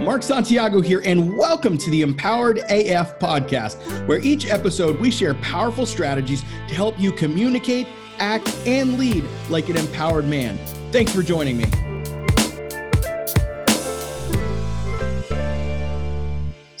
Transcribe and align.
Mark 0.00 0.22
Santiago 0.22 0.80
here, 0.80 1.02
and 1.04 1.36
welcome 1.36 1.78
to 1.78 1.90
the 1.90 2.02
Empowered 2.02 2.58
AF 2.68 3.18
podcast, 3.18 4.06
where 4.06 4.20
each 4.20 4.46
episode 4.46 5.00
we 5.00 5.10
share 5.10 5.34
powerful 5.34 5.86
strategies 5.86 6.42
to 6.68 6.74
help 6.74 6.98
you 7.00 7.10
communicate, 7.10 7.88
act, 8.18 8.54
and 8.66 8.98
lead 8.98 9.24
like 9.48 9.68
an 9.68 9.76
empowered 9.76 10.26
man. 10.26 10.58
Thanks 10.92 11.12
for 11.12 11.22
joining 11.22 11.56
me. 11.56 11.64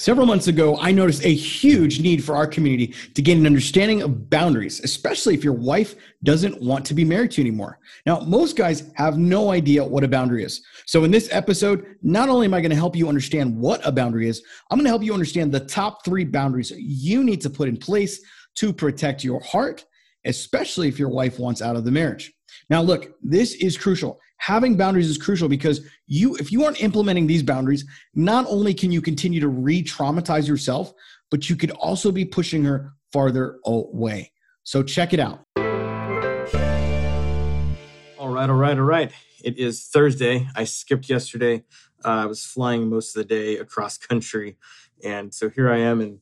Several 0.06 0.24
months 0.24 0.46
ago, 0.46 0.78
I 0.78 0.92
noticed 0.92 1.24
a 1.24 1.34
huge 1.34 1.98
need 1.98 2.22
for 2.22 2.36
our 2.36 2.46
community 2.46 2.94
to 3.14 3.20
gain 3.20 3.38
an 3.38 3.46
understanding 3.46 4.02
of 4.02 4.30
boundaries, 4.30 4.78
especially 4.84 5.34
if 5.34 5.42
your 5.42 5.52
wife 5.52 5.96
doesn't 6.22 6.62
want 6.62 6.84
to 6.84 6.94
be 6.94 7.04
married 7.04 7.32
to 7.32 7.42
you 7.42 7.48
anymore. 7.48 7.80
Now, 8.06 8.20
most 8.20 8.54
guys 8.54 8.92
have 8.94 9.18
no 9.18 9.50
idea 9.50 9.84
what 9.84 10.04
a 10.04 10.08
boundary 10.08 10.44
is. 10.44 10.62
So, 10.86 11.02
in 11.02 11.10
this 11.10 11.28
episode, 11.32 11.96
not 12.02 12.28
only 12.28 12.44
am 12.46 12.54
I 12.54 12.60
going 12.60 12.70
to 12.70 12.76
help 12.76 12.94
you 12.94 13.08
understand 13.08 13.58
what 13.58 13.84
a 13.84 13.90
boundary 13.90 14.28
is, 14.28 14.44
I'm 14.70 14.78
going 14.78 14.84
to 14.84 14.90
help 14.90 15.02
you 15.02 15.12
understand 15.12 15.50
the 15.50 15.66
top 15.66 16.04
three 16.04 16.24
boundaries 16.24 16.70
you 16.70 17.24
need 17.24 17.40
to 17.40 17.50
put 17.50 17.68
in 17.68 17.76
place 17.76 18.20
to 18.58 18.72
protect 18.72 19.24
your 19.24 19.40
heart, 19.40 19.86
especially 20.24 20.86
if 20.86 21.00
your 21.00 21.08
wife 21.08 21.40
wants 21.40 21.60
out 21.60 21.74
of 21.74 21.84
the 21.84 21.90
marriage. 21.90 22.32
Now, 22.68 22.82
look, 22.82 23.12
this 23.22 23.54
is 23.54 23.78
crucial. 23.78 24.20
Having 24.38 24.76
boundaries 24.76 25.08
is 25.08 25.18
crucial 25.18 25.48
because 25.48 25.80
you 26.06 26.34
if 26.36 26.50
you 26.52 26.64
aren't 26.64 26.82
implementing 26.82 27.26
these 27.26 27.42
boundaries 27.42 27.84
not 28.14 28.44
only 28.48 28.74
can 28.74 28.92
you 28.92 29.00
continue 29.00 29.40
to 29.40 29.48
re-traumatize 29.48 30.46
yourself 30.46 30.92
but 31.30 31.48
you 31.48 31.56
could 31.56 31.70
also 31.72 32.12
be 32.12 32.24
pushing 32.24 32.64
her 32.64 32.92
farther 33.12 33.58
away. 33.64 34.32
So 34.64 34.82
check 34.82 35.12
it 35.12 35.20
out. 35.20 35.40
All 38.18 38.28
right 38.28 38.50
all 38.50 38.56
right 38.56 38.76
all 38.76 38.84
right. 38.84 39.12
It 39.42 39.58
is 39.58 39.86
thursday. 39.86 40.48
I 40.54 40.64
skipped 40.64 41.08
yesterday. 41.08 41.64
Uh, 42.04 42.08
i 42.08 42.26
was 42.26 42.44
flying 42.44 42.88
most 42.88 43.16
of 43.16 43.22
the 43.22 43.34
day 43.34 43.58
across 43.58 43.96
country. 44.08 44.58
And 45.04 45.32
so 45.32 45.48
here 45.48 45.70
i 45.70 45.78
am 45.78 46.00
in 46.00 46.20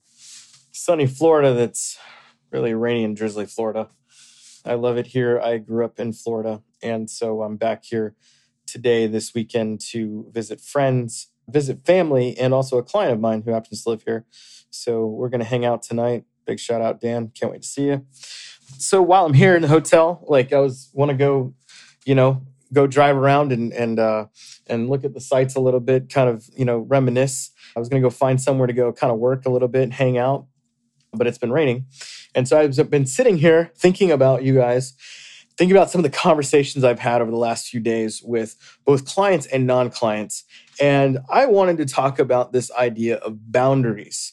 sunny 0.72 1.06
florida 1.06 1.54
that's 1.54 1.98
really 2.50 2.74
rainy 2.74 3.04
and 3.04 3.16
drizzly 3.16 3.46
florida 3.46 3.88
I 4.64 4.74
love 4.74 4.96
it 4.96 5.08
here. 5.08 5.38
I 5.38 5.58
grew 5.58 5.84
up 5.84 6.00
in 6.00 6.12
Florida. 6.12 6.62
And 6.82 7.10
so 7.10 7.42
I'm 7.42 7.56
back 7.56 7.84
here 7.84 8.14
today, 8.66 9.06
this 9.06 9.34
weekend, 9.34 9.80
to 9.92 10.30
visit 10.32 10.60
friends, 10.60 11.28
visit 11.48 11.84
family, 11.84 12.36
and 12.38 12.54
also 12.54 12.78
a 12.78 12.82
client 12.82 13.12
of 13.12 13.20
mine 13.20 13.42
who 13.44 13.52
happens 13.52 13.84
to 13.84 13.90
live 13.90 14.02
here. 14.04 14.24
So 14.70 15.06
we're 15.06 15.28
going 15.28 15.40
to 15.40 15.46
hang 15.46 15.64
out 15.64 15.82
tonight. 15.82 16.24
Big 16.46 16.58
shout 16.58 16.80
out, 16.80 17.00
Dan. 17.00 17.30
Can't 17.34 17.52
wait 17.52 17.62
to 17.62 17.68
see 17.68 17.86
you. 17.86 18.06
So 18.78 19.02
while 19.02 19.26
I'm 19.26 19.34
here 19.34 19.54
in 19.54 19.62
the 19.62 19.68
hotel, 19.68 20.24
like 20.26 20.52
I 20.52 20.58
was 20.58 20.90
want 20.92 21.10
to 21.10 21.16
go, 21.16 21.54
you 22.04 22.14
know, 22.14 22.42
go 22.72 22.86
drive 22.86 23.16
around 23.16 23.52
and 23.52 23.72
and 23.72 23.98
uh, 23.98 24.26
and 24.66 24.88
look 24.88 25.04
at 25.04 25.14
the 25.14 25.20
sights 25.20 25.54
a 25.54 25.60
little 25.60 25.80
bit, 25.80 26.10
kind 26.10 26.28
of 26.28 26.48
you 26.56 26.64
know 26.64 26.78
reminisce. 26.78 27.50
I 27.76 27.78
was 27.78 27.88
going 27.88 28.02
to 28.02 28.06
go 28.06 28.10
find 28.10 28.40
somewhere 28.40 28.66
to 28.66 28.72
go, 28.72 28.92
kind 28.92 29.12
of 29.12 29.18
work 29.18 29.46
a 29.46 29.50
little 29.50 29.68
bit, 29.68 29.92
hang 29.92 30.18
out, 30.18 30.46
but 31.12 31.26
it's 31.26 31.38
been 31.38 31.52
raining. 31.52 31.86
And 32.34 32.48
so 32.48 32.58
I've 32.58 32.90
been 32.90 33.06
sitting 33.06 33.38
here 33.38 33.70
thinking 33.76 34.10
about 34.10 34.42
you 34.42 34.54
guys, 34.54 34.94
thinking 35.56 35.76
about 35.76 35.90
some 35.90 36.00
of 36.00 36.10
the 36.10 36.16
conversations 36.16 36.84
I've 36.84 36.98
had 36.98 37.22
over 37.22 37.30
the 37.30 37.36
last 37.36 37.68
few 37.68 37.80
days 37.80 38.22
with 38.22 38.56
both 38.84 39.04
clients 39.04 39.46
and 39.46 39.66
non 39.66 39.90
clients. 39.90 40.44
And 40.80 41.18
I 41.30 41.46
wanted 41.46 41.76
to 41.78 41.86
talk 41.86 42.18
about 42.18 42.52
this 42.52 42.72
idea 42.72 43.16
of 43.18 43.52
boundaries. 43.52 44.32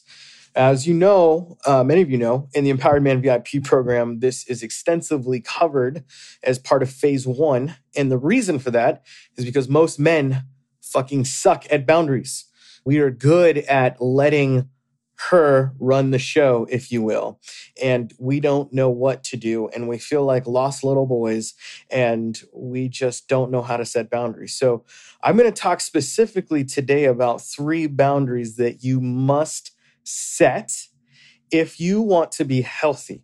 As 0.54 0.86
you 0.86 0.92
know, 0.92 1.56
uh, 1.64 1.82
many 1.82 2.02
of 2.02 2.10
you 2.10 2.18
know, 2.18 2.48
in 2.52 2.64
the 2.64 2.70
Empowered 2.70 3.02
Man 3.02 3.22
VIP 3.22 3.64
program, 3.64 4.18
this 4.18 4.46
is 4.48 4.62
extensively 4.62 5.40
covered 5.40 6.04
as 6.42 6.58
part 6.58 6.82
of 6.82 6.90
phase 6.90 7.26
one. 7.26 7.76
And 7.96 8.12
the 8.12 8.18
reason 8.18 8.58
for 8.58 8.70
that 8.72 9.02
is 9.36 9.46
because 9.46 9.68
most 9.68 9.98
men 9.98 10.44
fucking 10.82 11.24
suck 11.24 11.64
at 11.70 11.86
boundaries. 11.86 12.44
We 12.84 12.98
are 12.98 13.10
good 13.10 13.58
at 13.58 14.02
letting 14.02 14.68
her 15.30 15.72
run 15.78 16.10
the 16.10 16.18
show, 16.18 16.66
if 16.70 16.90
you 16.90 17.02
will. 17.02 17.40
And 17.82 18.12
we 18.18 18.40
don't 18.40 18.72
know 18.72 18.90
what 18.90 19.22
to 19.24 19.36
do. 19.36 19.68
And 19.68 19.88
we 19.88 19.98
feel 19.98 20.24
like 20.24 20.46
lost 20.46 20.82
little 20.82 21.06
boys 21.06 21.54
and 21.90 22.40
we 22.52 22.88
just 22.88 23.28
don't 23.28 23.50
know 23.50 23.62
how 23.62 23.76
to 23.76 23.84
set 23.84 24.10
boundaries. 24.10 24.54
So 24.54 24.84
I'm 25.22 25.36
going 25.36 25.52
to 25.52 25.60
talk 25.60 25.80
specifically 25.80 26.64
today 26.64 27.04
about 27.04 27.40
three 27.40 27.86
boundaries 27.86 28.56
that 28.56 28.82
you 28.82 29.00
must 29.00 29.72
set 30.02 30.88
if 31.50 31.78
you 31.78 32.00
want 32.00 32.32
to 32.32 32.44
be 32.44 32.62
healthy. 32.62 33.22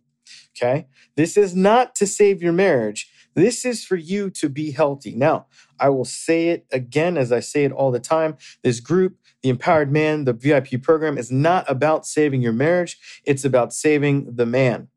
Okay. 0.57 0.87
This 1.15 1.37
is 1.37 1.55
not 1.55 1.95
to 1.95 2.07
save 2.07 2.41
your 2.41 2.53
marriage. 2.53 3.11
This 3.35 3.63
is 3.63 3.85
for 3.85 3.95
you 3.95 4.29
to 4.31 4.49
be 4.49 4.71
healthy. 4.71 5.15
Now, 5.15 5.47
I 5.79 5.89
will 5.89 6.05
say 6.05 6.49
it 6.49 6.65
again 6.71 7.17
as 7.17 7.31
I 7.31 7.39
say 7.39 7.63
it 7.63 7.71
all 7.71 7.91
the 7.91 7.99
time. 7.99 8.37
This 8.63 8.79
group 8.79 9.17
the 9.41 9.49
Empowered 9.49 9.91
Man, 9.91 10.25
the 10.25 10.33
VIP 10.33 10.81
program, 10.81 11.17
is 11.17 11.31
not 11.31 11.69
about 11.69 12.05
saving 12.05 12.41
your 12.41 12.53
marriage, 12.53 12.97
it's 13.25 13.45
about 13.45 13.73
saving 13.73 14.35
the 14.35 14.45
man. 14.45 14.89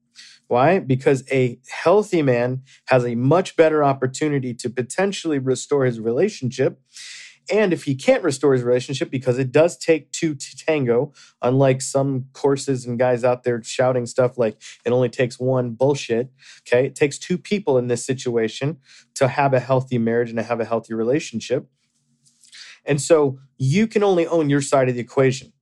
Why? 0.48 0.80
Because 0.80 1.24
a 1.32 1.58
healthy 1.70 2.20
man 2.20 2.62
has 2.86 3.06
a 3.06 3.14
much 3.14 3.56
better 3.56 3.82
opportunity 3.82 4.52
to 4.54 4.68
potentially 4.68 5.38
restore 5.38 5.86
his 5.86 5.98
relationship. 5.98 6.78
And 7.50 7.72
if 7.72 7.84
he 7.84 7.94
can't 7.94 8.22
restore 8.22 8.52
his 8.52 8.62
relationship, 8.62 9.10
because 9.10 9.38
it 9.38 9.50
does 9.50 9.76
take 9.76 10.12
two 10.12 10.34
to 10.34 10.56
tango, 10.56 11.12
unlike 11.40 11.80
some 11.80 12.26
courses 12.34 12.86
and 12.86 12.98
guys 12.98 13.24
out 13.24 13.44
there 13.44 13.62
shouting 13.62 14.06
stuff 14.06 14.38
like 14.38 14.60
it 14.84 14.92
only 14.92 15.08
takes 15.08 15.40
one 15.40 15.70
bullshit. 15.70 16.30
Okay. 16.60 16.86
It 16.86 16.94
takes 16.94 17.18
two 17.18 17.38
people 17.38 17.78
in 17.78 17.88
this 17.88 18.04
situation 18.04 18.78
to 19.14 19.28
have 19.28 19.54
a 19.54 19.60
healthy 19.60 19.98
marriage 19.98 20.28
and 20.28 20.38
to 20.38 20.44
have 20.44 20.60
a 20.60 20.64
healthy 20.64 20.94
relationship. 20.94 21.66
And 22.84 23.00
so 23.00 23.38
you 23.58 23.86
can 23.86 24.02
only 24.02 24.26
own 24.26 24.50
your 24.50 24.60
side 24.60 24.88
of 24.88 24.94
the 24.94 25.00
equation. 25.00 25.52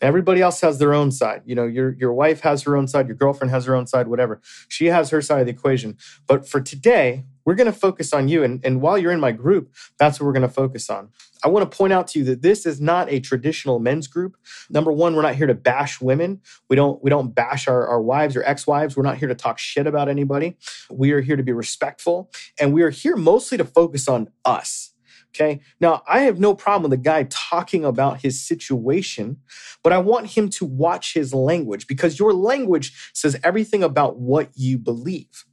Everybody 0.00 0.40
else 0.40 0.60
has 0.62 0.80
their 0.80 0.94
own 0.94 1.12
side. 1.12 1.42
You 1.46 1.54
know, 1.54 1.64
your 1.64 1.94
your 1.94 2.12
wife 2.12 2.40
has 2.40 2.62
her 2.64 2.76
own 2.76 2.88
side, 2.88 3.06
your 3.06 3.14
girlfriend 3.16 3.52
has 3.52 3.66
her 3.66 3.74
own 3.76 3.86
side, 3.86 4.08
whatever. 4.08 4.40
She 4.68 4.86
has 4.86 5.10
her 5.10 5.22
side 5.22 5.40
of 5.40 5.46
the 5.46 5.52
equation. 5.52 5.96
But 6.26 6.48
for 6.48 6.60
today, 6.60 7.24
we're 7.44 7.54
going 7.54 7.70
to 7.70 7.72
focus 7.72 8.12
on 8.12 8.28
you. 8.28 8.42
And, 8.42 8.64
and 8.64 8.80
while 8.80 8.98
you're 8.98 9.12
in 9.12 9.20
my 9.20 9.32
group, 9.32 9.74
that's 9.98 10.18
what 10.18 10.26
we're 10.26 10.32
going 10.32 10.42
to 10.42 10.48
focus 10.48 10.88
on. 10.90 11.10
I 11.44 11.48
want 11.48 11.68
to 11.68 11.76
point 11.76 11.92
out 11.92 12.06
to 12.08 12.20
you 12.20 12.24
that 12.26 12.42
this 12.42 12.66
is 12.66 12.80
not 12.80 13.10
a 13.10 13.18
traditional 13.20 13.78
men's 13.80 14.06
group. 14.06 14.36
Number 14.70 14.92
one, 14.92 15.14
we're 15.14 15.22
not 15.22 15.34
here 15.34 15.48
to 15.48 15.54
bash 15.54 16.00
women. 16.00 16.40
We 16.68 16.76
don't 16.76 17.02
we 17.02 17.10
don't 17.10 17.34
bash 17.34 17.68
our, 17.68 17.86
our 17.86 18.00
wives 18.00 18.36
or 18.36 18.44
ex-wives. 18.44 18.96
We're 18.96 19.02
not 19.02 19.18
here 19.18 19.28
to 19.28 19.34
talk 19.34 19.58
shit 19.58 19.86
about 19.86 20.08
anybody. 20.08 20.56
We 20.90 21.12
are 21.12 21.20
here 21.20 21.36
to 21.36 21.42
be 21.42 21.52
respectful. 21.52 22.30
And 22.60 22.72
we 22.72 22.82
are 22.82 22.90
here 22.90 23.16
mostly 23.16 23.58
to 23.58 23.64
focus 23.64 24.08
on 24.08 24.30
us 24.44 24.91
Okay. 25.34 25.60
Now, 25.80 26.02
I 26.06 26.20
have 26.20 26.38
no 26.38 26.54
problem 26.54 26.90
with 26.90 26.98
a 26.98 27.02
guy 27.02 27.26
talking 27.30 27.86
about 27.86 28.20
his 28.20 28.46
situation, 28.46 29.38
but 29.82 29.92
I 29.92 29.98
want 29.98 30.26
him 30.26 30.50
to 30.50 30.66
watch 30.66 31.14
his 31.14 31.32
language 31.32 31.86
because 31.86 32.18
your 32.18 32.34
language 32.34 33.10
says 33.14 33.38
everything 33.42 33.82
about 33.82 34.18
what 34.18 34.50
you 34.54 34.76
believe. 34.76 35.44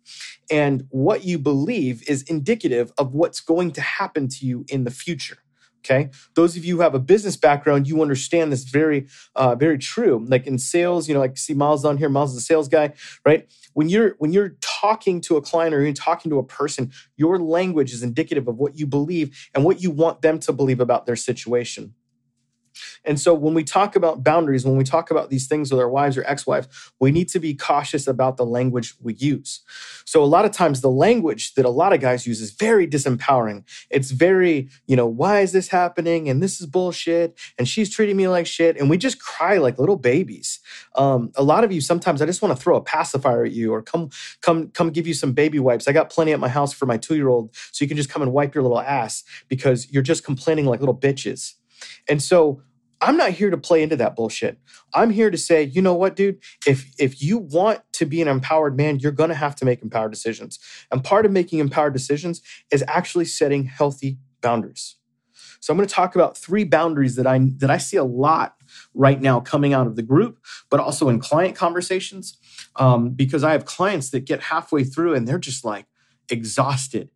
And 0.52 0.86
what 0.90 1.24
you 1.24 1.40
believe 1.40 2.04
is 2.10 2.24
indicative 2.24 2.92
of 2.98 3.14
what's 3.14 3.40
going 3.40 3.72
to 3.74 3.82
happen 3.82 4.28
to 4.28 4.46
you 4.46 4.66
in 4.68 4.84
the 4.84 4.92
future. 4.92 5.38
Okay. 5.86 6.10
Those 6.36 6.58
of 6.58 6.66
you 6.66 6.76
who 6.76 6.82
have 6.82 6.94
a 6.94 7.00
business 7.00 7.38
background, 7.38 7.88
you 7.88 8.02
understand 8.02 8.52
this 8.52 8.64
very, 8.64 9.08
uh, 9.36 9.56
very 9.56 9.78
true. 9.78 10.26
Like 10.28 10.46
in 10.46 10.58
sales, 10.58 11.08
you 11.08 11.14
know, 11.14 11.22
like 11.22 11.38
see 11.38 11.54
Miles 11.54 11.86
on 11.86 11.98
here. 11.98 12.10
Miles 12.10 12.32
is 12.32 12.38
a 12.38 12.42
sales 12.42 12.68
guy, 12.68 12.94
right? 13.26 13.48
When 13.74 13.88
you're 13.88 14.16
when 14.20 14.34
you're 14.34 14.58
talking 14.62 15.22
to 15.22 15.38
a 15.38 15.42
client 15.42 15.74
or 15.74 15.82
you're 15.82 15.94
talking 15.94 16.30
to 16.32 16.40
a 16.40 16.44
person, 16.44 16.92
your 17.16 17.40
language 17.40 17.94
is 17.94 18.04
indicative 18.04 18.48
of 18.48 18.58
what 18.58 18.78
you 18.78 18.86
believe 18.86 19.50
and 19.56 19.64
what 19.64 19.82
you 19.82 19.90
want 19.90 20.22
them 20.22 20.40
to 20.40 20.54
believe 20.54 20.82
about 20.82 21.06
their 21.06 21.16
situation. 21.16 21.94
And 23.06 23.20
so 23.20 23.34
when 23.34 23.54
we 23.54 23.64
talk 23.64 23.96
about 23.96 24.24
boundaries, 24.24 24.66
when 24.66 24.78
we 24.78 24.84
talk 24.84 25.12
about 25.12 25.30
these 25.30 25.48
things 25.48 25.72
with 25.72 25.80
our 25.80 25.90
wives 25.90 26.18
or 26.18 26.24
ex-wives, 26.26 26.68
we 27.00 27.12
need 27.12 27.30
to 27.30 27.40
be 27.40 27.54
cautious 27.54 28.08
about 28.08 28.38
the 28.38 28.46
language 28.46 28.96
we 29.02 29.14
use. 29.16 29.62
So 30.06 30.24
a 30.24 30.26
lot 30.26 30.46
of 30.46 30.52
times 30.52 30.82
the 30.82 30.90
language 30.90 31.54
that 31.56 31.66
a 31.66 31.70
lot 31.70 31.94
of 31.94 32.02
guys 32.02 32.28
use 32.28 32.42
is 32.42 32.52
very 32.52 32.88
disempowering. 32.88 33.64
It's 33.90 34.12
very, 34.12 34.70
you 34.88 34.96
know, 34.96 35.08
why 35.08 35.42
is 35.42 35.52
this 35.52 35.70
happening? 35.70 36.30
And 36.30 36.42
this 36.42 36.60
is 36.60 36.68
bullshit. 36.68 37.38
And 37.58 37.68
she's 37.68 37.90
treating 37.90 38.18
me 38.18 38.28
like 38.28 38.48
shit. 38.48 38.78
And 38.78 38.90
we 38.90 38.98
just 38.98 39.20
cry 39.20 39.58
like 39.58 39.80
little 39.80 39.98
babies. 39.98 40.60
Um, 40.96 41.32
a 41.36 41.44
lot 41.44 41.64
of 41.64 41.72
you 41.72 41.82
sometimes 41.82 42.22
I 42.22 42.26
just 42.26 42.42
want 42.42 42.56
to 42.58 42.62
throw 42.62 42.76
a 42.76 42.82
pacifier 42.82 43.46
at 43.46 43.52
you 43.52 43.74
or 43.74 43.82
come, 43.82 44.10
come, 44.42 44.70
come 44.70 44.90
give 44.90 45.08
you 45.08 45.14
some 45.14 45.34
baby 45.34 45.60
wipes. 45.60 45.88
I 45.88 45.92
got 45.92 46.10
plenty 46.10 46.34
at 46.34 46.40
my 46.40 46.50
house 46.50 46.74
for 46.74 46.86
my 46.86 46.98
two-year-old, 46.98 47.56
so 47.72 47.84
you 47.84 47.88
can 47.88 47.98
just 47.98 48.10
come 48.10 48.22
and 48.22 48.34
wipe 48.34 48.54
your 48.56 48.64
little 48.64 48.80
ass 48.80 49.24
because 49.48 49.92
you're 49.92 50.04
just 50.04 50.24
complaining 50.24 50.66
like 50.66 50.80
little 50.80 50.98
bitches. 50.98 51.56
And 52.08 52.22
so 52.22 52.62
I'm 53.02 53.16
not 53.16 53.32
here 53.32 53.50
to 53.50 53.58
play 53.58 53.82
into 53.82 53.96
that 53.98 54.16
bullshit. 54.16 54.58
I'm 54.94 55.10
here 55.10 55.32
to 55.32 55.38
say, 55.38 55.64
you 55.64 55.82
know 55.82 55.94
what, 55.94 56.16
dude? 56.16 56.42
If 56.68 56.92
if 57.00 57.22
you 57.22 57.38
want 57.38 57.82
to 57.94 58.06
be 58.06 58.22
an 58.22 58.28
empowered 58.28 58.76
man, 58.76 59.00
you're 59.00 59.12
going 59.12 59.30
to 59.30 59.36
have 59.36 59.56
to 59.58 59.66
make 59.66 59.82
empowered 59.82 60.12
decisions. 60.12 60.60
And 60.92 61.04
part 61.04 61.26
of 61.26 61.32
making 61.32 61.60
empowered 61.60 61.94
decisions 61.94 62.42
is 62.72 62.84
actually 62.88 63.26
setting 63.26 63.66
healthy 63.66 64.18
boundaries. 64.42 64.96
So 65.62 65.74
I'm 65.74 65.78
going 65.78 65.88
to 65.88 65.94
talk 65.94 66.16
about 66.16 66.38
three 66.38 66.64
boundaries 66.64 67.16
that 67.16 67.28
I 67.28 67.40
that 67.58 67.70
I 67.70 67.78
see 67.78 67.98
a 67.98 68.04
lot 68.04 68.56
right 68.94 69.22
now 69.22 69.40
coming 69.40 69.74
out 69.74 69.88
of 69.88 69.96
the 69.96 70.04
group, 70.04 70.40
but 70.70 70.80
also 70.80 71.10
in 71.10 71.20
client 71.20 71.56
conversations, 71.56 72.38
um, 72.76 73.12
because 73.12 73.44
I 73.44 73.52
have 73.52 73.66
clients 73.66 74.10
that 74.12 74.26
get 74.26 74.42
halfway 74.44 74.84
through 74.84 75.16
and 75.16 75.28
they're 75.28 75.40
just 75.40 75.64
like 75.66 75.86
exhausted 76.30 77.10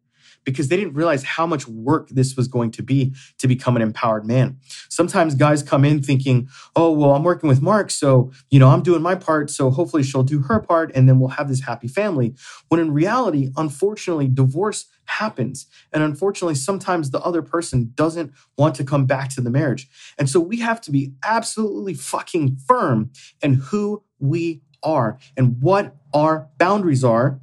because 0.44 0.68
they 0.68 0.78
didn't 0.78 0.94
realize 0.94 1.24
how 1.24 1.45
much 1.45 1.68
work 1.68 2.10
this 2.10 2.36
was 2.36 2.48
going 2.48 2.72
to 2.72 2.84
be 2.84 3.13
to 3.38 3.48
become 3.48 3.75
an 3.75 3.81
empowered 3.81 4.25
man. 4.25 4.57
Sometimes 4.90 5.36
guys 5.36 5.63
come 5.63 5.86
in 5.86 6.01
thinking, 6.01 6.48
oh, 6.75 6.92
well, 6.92 7.16
I'm 7.16 7.24
working 7.24 7.50
with 7.50 7.62
Mark, 7.62 7.92
so, 7.92 8.31
you 8.50 8.60
know, 8.60 8.69
I'm 8.69 8.84
doing 8.84 9.01
my 9.01 9.16
part, 9.16 9.50
so 9.50 9.69
hopefully 9.69 10.04
she'll 10.04 10.24
do 10.24 10.42
her 10.42 10.60
part, 10.60 10.92
and 10.95 11.07
then 11.07 11.19
we'll 11.19 11.30
have 11.30 11.48
this 11.48 11.62
happy 11.62 11.88
family. 11.88 12.36
When 12.69 12.80
in 12.80 12.92
reality, 12.92 13.51
unfortunately, 13.56 14.28
divorce 14.28 14.86
happens. 15.06 15.68
And 15.92 16.04
unfortunately, 16.04 16.56
sometimes 16.56 17.12
the 17.12 17.19
other 17.22 17.42
person 17.42 17.92
doesn't 17.95 18.31
want 18.57 18.75
to 18.75 18.84
come 18.84 19.06
back 19.06 19.30
to 19.31 19.42
the 19.42 19.50
marriage. 19.50 19.88
And 20.18 20.30
so 20.30 20.40
we 20.40 20.57
have 20.57 20.81
to 20.81 20.92
be 20.92 21.13
absolutely 21.24 21.94
fucking 21.94 22.57
firm 22.68 23.12
in 23.42 23.56
who 23.56 24.04
we 24.19 24.62
are 24.81 25.18
and 25.36 25.62
what 25.62 25.95
our 26.13 26.50
boundaries 26.57 27.04
are 27.04 27.40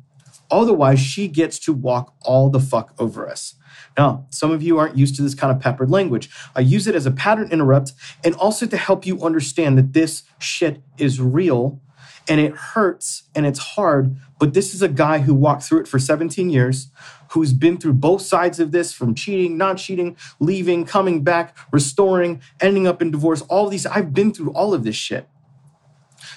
Otherwise, 0.50 1.00
she 1.00 1.28
gets 1.28 1.58
to 1.60 1.72
walk 1.72 2.14
all 2.22 2.50
the 2.50 2.60
fuck 2.60 2.94
over 2.98 3.28
us. 3.28 3.54
Now, 3.96 4.26
some 4.30 4.50
of 4.50 4.62
you 4.62 4.78
aren't 4.78 4.96
used 4.96 5.16
to 5.16 5.22
this 5.22 5.34
kind 5.34 5.54
of 5.54 5.60
peppered 5.60 5.90
language. 5.90 6.30
I 6.54 6.60
use 6.60 6.86
it 6.86 6.94
as 6.94 7.06
a 7.06 7.10
pattern 7.10 7.50
interrupt 7.50 7.92
and 8.24 8.34
also 8.34 8.66
to 8.66 8.76
help 8.76 9.06
you 9.06 9.22
understand 9.22 9.76
that 9.78 9.92
this 9.92 10.22
shit 10.38 10.82
is 10.98 11.20
real 11.20 11.80
and 12.28 12.40
it 12.40 12.54
hurts 12.54 13.24
and 13.34 13.46
it's 13.46 13.58
hard. 13.58 14.16
But 14.38 14.54
this 14.54 14.74
is 14.74 14.82
a 14.82 14.88
guy 14.88 15.18
who 15.18 15.34
walked 15.34 15.64
through 15.64 15.80
it 15.80 15.88
for 15.88 15.98
17 15.98 16.50
years, 16.50 16.88
who's 17.30 17.52
been 17.52 17.78
through 17.78 17.94
both 17.94 18.22
sides 18.22 18.60
of 18.60 18.72
this 18.72 18.92
from 18.92 19.14
cheating, 19.14 19.56
not 19.56 19.78
cheating, 19.78 20.16
leaving, 20.38 20.84
coming 20.84 21.22
back, 21.22 21.56
restoring, 21.72 22.40
ending 22.60 22.86
up 22.86 23.02
in 23.02 23.10
divorce. 23.10 23.42
All 23.42 23.68
these, 23.68 23.86
I've 23.86 24.14
been 24.14 24.32
through 24.32 24.52
all 24.52 24.72
of 24.72 24.84
this 24.84 24.96
shit. 24.96 25.28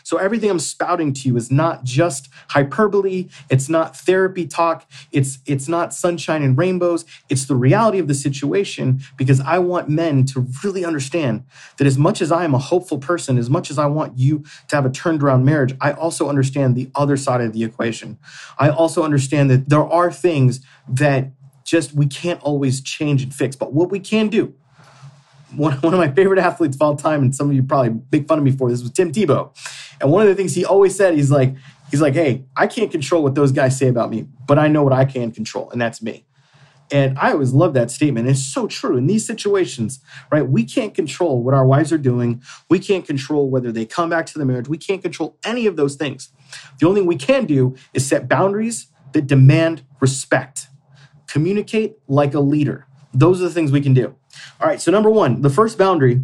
So 0.04 0.18
everything 0.18 0.50
I'm 0.50 0.60
spouting 0.60 1.14
to 1.14 1.28
you 1.28 1.38
is 1.38 1.50
not 1.50 1.84
just 1.84 2.30
hyperbole, 2.50 3.30
it's 3.50 3.70
not 3.70 3.98
therapy 3.98 4.46
talk, 4.46 4.86
it's 5.12 5.40
it's 5.46 5.68
not 5.68 5.94
sunshine 5.94 6.44
and 6.44 6.58
rainbows, 6.58 7.06
it's 7.30 7.46
the 7.46 7.56
reality 7.56 8.00
of 8.00 8.08
the 8.08 8.14
situation 8.14 9.02
because 9.18 9.40
I 9.40 9.60
want 9.60 9.90
men 9.90 10.26
to 10.28 10.46
really 10.64 10.86
understand 10.86 11.46
that 11.78 11.88
as 11.88 11.98
much 11.98 12.22
as 12.22 12.32
I 12.32 12.44
am 12.44 12.54
a 12.54 12.60
hopeful 12.60 13.00
person, 13.00 13.38
as 13.38 13.50
much 13.50 13.72
as 13.72 13.80
I 13.80 13.86
want 13.86 14.18
you 14.18 14.44
to 14.68 14.76
have 14.76 14.86
a 14.86 14.90
turned 14.90 15.24
around 15.24 15.46
marriage, 15.46 15.76
I 15.82 15.94
also 15.94 16.30
understand 16.30 16.76
the 16.76 16.92
other 16.96 17.18
side 17.18 17.42
of 17.42 17.54
the 17.54 17.64
equation. 17.64 18.20
I 18.60 18.70
also 18.70 19.04
understand 19.04 19.50
that 19.50 19.70
there 19.70 19.86
are 19.86 20.12
things 20.12 20.60
that 20.88 21.32
just 21.64 21.94
we 21.94 22.06
can't 22.06 22.42
always 22.42 22.82
change 22.82 23.24
and 23.24 23.34
fix, 23.34 23.56
but 23.56 23.74
what 23.74 23.90
we 23.90 24.00
can 24.00 24.28
do 24.28 24.54
one, 25.56 25.74
one 25.82 25.94
of 25.94 26.00
my 26.00 26.12
favorite 26.12 26.40
athletes 26.40 26.76
of 26.76 26.82
all 26.82 26.96
time, 26.96 27.22
and 27.22 27.36
some 27.36 27.50
of 27.50 27.56
you 27.56 27.64
probably 27.64 28.02
make 28.12 28.28
fun 28.28 28.38
of 28.38 28.44
me 28.44 28.52
for 28.52 28.70
this, 28.70 28.82
was 28.82 28.92
Tim 28.92 29.12
Tebow. 29.12 29.52
And 30.04 30.12
one 30.12 30.22
of 30.22 30.28
the 30.28 30.36
things 30.36 30.54
he 30.54 30.66
always 30.66 30.94
said, 30.96 31.16
he's 31.16 31.32
like, 31.32 31.56
he's 31.90 32.02
like, 32.02 32.14
hey, 32.14 32.44
I 32.58 32.68
can't 32.68 32.92
control 32.92 33.24
what 33.24 33.36
those 33.36 33.54
guys 33.54 33.78
say 33.78 33.88
about 33.88 34.10
me, 34.10 34.28
but 34.46 34.60
I 34.60 34.68
know 34.68 34.84
what 34.84 34.92
I 34.92 35.06
can 35.06 35.32
control, 35.32 35.72
and 35.72 35.82
that's 35.82 36.02
me. 36.02 36.26
And 36.92 37.18
I 37.18 37.32
always 37.32 37.54
love 37.54 37.74
that 37.76 37.90
statement. 37.90 38.28
It's 38.28 38.46
so 38.46 38.68
true 38.68 38.98
in 38.98 39.08
these 39.08 39.26
situations, 39.26 40.02
right? 40.30 40.46
We 40.46 40.66
can't 40.66 40.94
control 40.94 41.42
what 41.42 41.54
our 41.54 41.66
wives 41.66 41.94
are 41.94 41.98
doing. 41.98 42.44
We 42.70 42.80
can't 42.80 43.06
control 43.08 43.50
whether 43.50 43.72
they 43.72 43.86
come 43.86 44.10
back 44.10 44.26
to 44.28 44.38
the 44.38 44.44
marriage. 44.44 44.68
We 44.68 44.78
can't 44.78 45.02
control 45.02 45.38
any 45.46 45.68
of 45.68 45.78
those 45.78 45.96
things. 45.96 46.34
The 46.80 46.86
only 46.86 47.00
thing 47.00 47.08
we 47.08 47.16
can 47.16 47.46
do 47.46 47.76
is 47.94 48.06
set 48.06 48.28
boundaries 48.28 48.88
that 49.14 49.26
demand 49.26 49.84
respect. 50.02 50.68
Communicate 51.28 51.96
like 52.10 52.34
a 52.34 52.42
leader. 52.42 52.88
Those 53.14 53.42
are 53.42 53.46
the 53.46 53.54
things 53.54 53.72
we 53.72 53.80
can 53.80 53.94
do. 53.94 54.14
All 54.60 54.68
right. 54.68 54.82
So, 54.82 54.92
number 54.92 55.10
one, 55.10 55.42
the 55.42 55.50
first 55.50 55.78
boundary, 55.78 56.22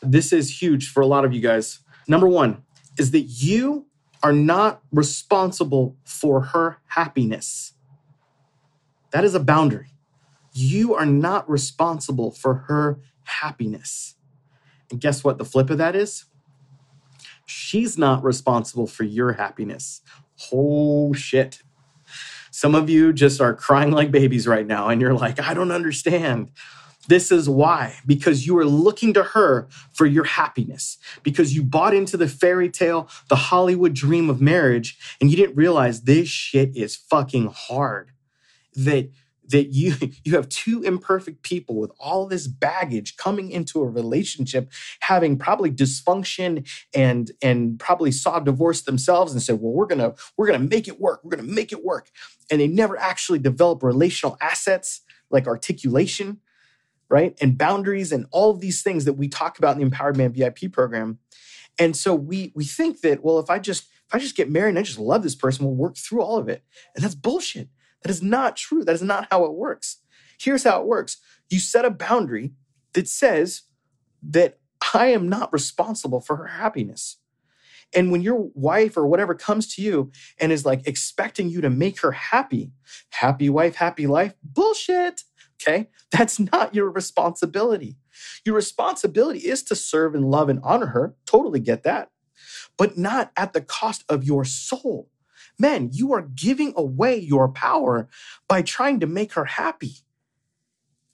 this 0.00 0.32
is 0.32 0.62
huge 0.62 0.90
for 0.90 1.02
a 1.02 1.06
lot 1.06 1.26
of 1.26 1.34
you 1.34 1.42
guys. 1.42 1.80
Number 2.08 2.26
one 2.26 2.62
is 2.98 3.10
that 3.12 3.22
you 3.22 3.86
are 4.22 4.32
not 4.32 4.82
responsible 4.92 5.96
for 6.04 6.40
her 6.42 6.78
happiness. 6.88 7.72
That 9.12 9.24
is 9.24 9.34
a 9.34 9.40
boundary. 9.40 9.94
You 10.52 10.94
are 10.94 11.06
not 11.06 11.48
responsible 11.48 12.30
for 12.30 12.54
her 12.68 13.00
happiness. 13.24 14.16
And 14.90 15.00
guess 15.00 15.22
what? 15.22 15.38
The 15.38 15.44
flip 15.44 15.70
of 15.70 15.78
that 15.78 15.94
is 15.94 16.24
she's 17.46 17.96
not 17.96 18.22
responsible 18.22 18.86
for 18.86 19.04
your 19.04 19.32
happiness. 19.34 20.02
Oh 20.52 21.12
shit. 21.12 21.62
Some 22.50 22.74
of 22.74 22.90
you 22.90 23.12
just 23.12 23.40
are 23.40 23.54
crying 23.54 23.92
like 23.92 24.10
babies 24.10 24.46
right 24.46 24.66
now, 24.66 24.88
and 24.88 25.00
you're 25.00 25.14
like, 25.14 25.40
I 25.40 25.54
don't 25.54 25.70
understand. 25.70 26.50
This 27.08 27.32
is 27.32 27.48
why, 27.48 27.96
because 28.06 28.46
you 28.46 28.56
are 28.58 28.64
looking 28.64 29.12
to 29.14 29.22
her 29.22 29.68
for 29.92 30.06
your 30.06 30.24
happiness, 30.24 30.98
because 31.22 31.54
you 31.54 31.62
bought 31.62 31.94
into 31.94 32.16
the 32.16 32.28
fairy 32.28 32.70
tale, 32.70 33.08
the 33.28 33.36
Hollywood 33.36 33.94
dream 33.94 34.30
of 34.30 34.40
marriage, 34.40 34.98
and 35.20 35.30
you 35.30 35.36
didn't 35.36 35.56
realize 35.56 36.02
this 36.02 36.28
shit 36.28 36.76
is 36.76 36.96
fucking 36.96 37.52
hard. 37.54 38.12
That 38.76 39.10
that 39.50 39.68
you 39.74 39.94
you 40.24 40.36
have 40.36 40.48
two 40.48 40.82
imperfect 40.82 41.42
people 41.42 41.76
with 41.76 41.92
all 42.00 42.26
this 42.26 42.46
baggage 42.46 43.16
coming 43.16 43.50
into 43.50 43.80
a 43.82 43.88
relationship 43.88 44.72
having 45.00 45.38
probably 45.38 45.70
dysfunction 45.70 46.68
and 46.94 47.32
and 47.42 47.78
probably 47.80 48.12
saw 48.12 48.40
divorce 48.40 48.82
themselves 48.82 49.32
and 49.32 49.42
said 49.42 49.60
well 49.60 49.72
we're 49.72 49.86
gonna 49.86 50.14
we're 50.36 50.46
gonna 50.46 50.58
make 50.60 50.88
it 50.88 51.00
work 51.00 51.20
we're 51.24 51.36
gonna 51.36 51.42
make 51.48 51.72
it 51.72 51.84
work. 51.84 52.10
And 52.50 52.60
they 52.60 52.68
never 52.68 52.98
actually 52.98 53.40
develop 53.40 53.82
relational 53.82 54.38
assets 54.40 55.02
like 55.30 55.46
articulation 55.48 56.38
right? 57.10 57.36
And 57.40 57.58
boundaries 57.58 58.12
and 58.12 58.26
all 58.30 58.50
of 58.50 58.60
these 58.60 58.82
things 58.82 59.04
that 59.04 59.14
we 59.14 59.28
talk 59.28 59.58
about 59.58 59.72
in 59.72 59.78
the 59.78 59.84
Empowered 59.84 60.16
Man 60.16 60.32
VIP 60.32 60.72
program. 60.72 61.18
And 61.78 61.96
so 61.96 62.14
we 62.14 62.52
we 62.54 62.64
think 62.64 63.00
that, 63.00 63.22
well, 63.22 63.38
if 63.38 63.50
I 63.50 63.58
just 63.58 63.84
if 64.08 64.14
I 64.14 64.18
just 64.18 64.36
get 64.36 64.50
married 64.50 64.70
and 64.70 64.78
I 64.78 64.82
just 64.82 64.98
love 64.98 65.22
this 65.22 65.34
person, 65.34 65.64
we'll 65.64 65.74
work 65.74 65.96
through 65.96 66.22
all 66.22 66.38
of 66.38 66.48
it. 66.48 66.62
And 66.94 67.04
that's 67.04 67.14
bullshit. 67.14 67.68
That 68.02 68.10
is 68.10 68.22
not 68.22 68.56
true. 68.56 68.84
That 68.84 68.94
is 68.94 69.02
not 69.02 69.28
how 69.30 69.44
it 69.44 69.54
works. 69.54 69.98
Here's 70.38 70.64
how 70.64 70.80
it 70.80 70.86
works. 70.86 71.18
You 71.50 71.58
set 71.58 71.84
a 71.84 71.90
boundary 71.90 72.52
that 72.94 73.08
says 73.08 73.62
that 74.22 74.58
I 74.94 75.08
am 75.08 75.28
not 75.28 75.52
responsible 75.52 76.20
for 76.20 76.36
her 76.36 76.46
happiness. 76.46 77.18
And 77.94 78.12
when 78.12 78.22
your 78.22 78.50
wife 78.54 78.96
or 78.96 79.06
whatever 79.06 79.34
comes 79.34 79.74
to 79.74 79.82
you 79.82 80.12
and 80.38 80.52
is 80.52 80.64
like 80.64 80.86
expecting 80.86 81.48
you 81.48 81.60
to 81.60 81.70
make 81.70 82.00
her 82.00 82.12
happy, 82.12 82.70
happy 83.10 83.48
wife, 83.48 83.76
happy 83.76 84.06
life, 84.06 84.34
bullshit. 84.42 85.22
Okay. 85.60 85.88
That's 86.10 86.40
not 86.40 86.74
your 86.74 86.90
responsibility. 86.90 87.96
Your 88.44 88.56
responsibility 88.56 89.40
is 89.40 89.62
to 89.64 89.76
serve 89.76 90.14
and 90.14 90.30
love 90.30 90.48
and 90.48 90.60
honor 90.62 90.86
her. 90.86 91.14
Totally 91.26 91.60
get 91.60 91.82
that. 91.84 92.10
But 92.76 92.96
not 92.96 93.30
at 93.36 93.52
the 93.52 93.60
cost 93.60 94.04
of 94.08 94.24
your 94.24 94.44
soul. 94.44 95.08
Men, 95.58 95.90
you 95.92 96.12
are 96.14 96.22
giving 96.22 96.72
away 96.76 97.18
your 97.18 97.48
power 97.48 98.08
by 98.48 98.62
trying 98.62 99.00
to 99.00 99.06
make 99.06 99.34
her 99.34 99.44
happy. 99.44 99.96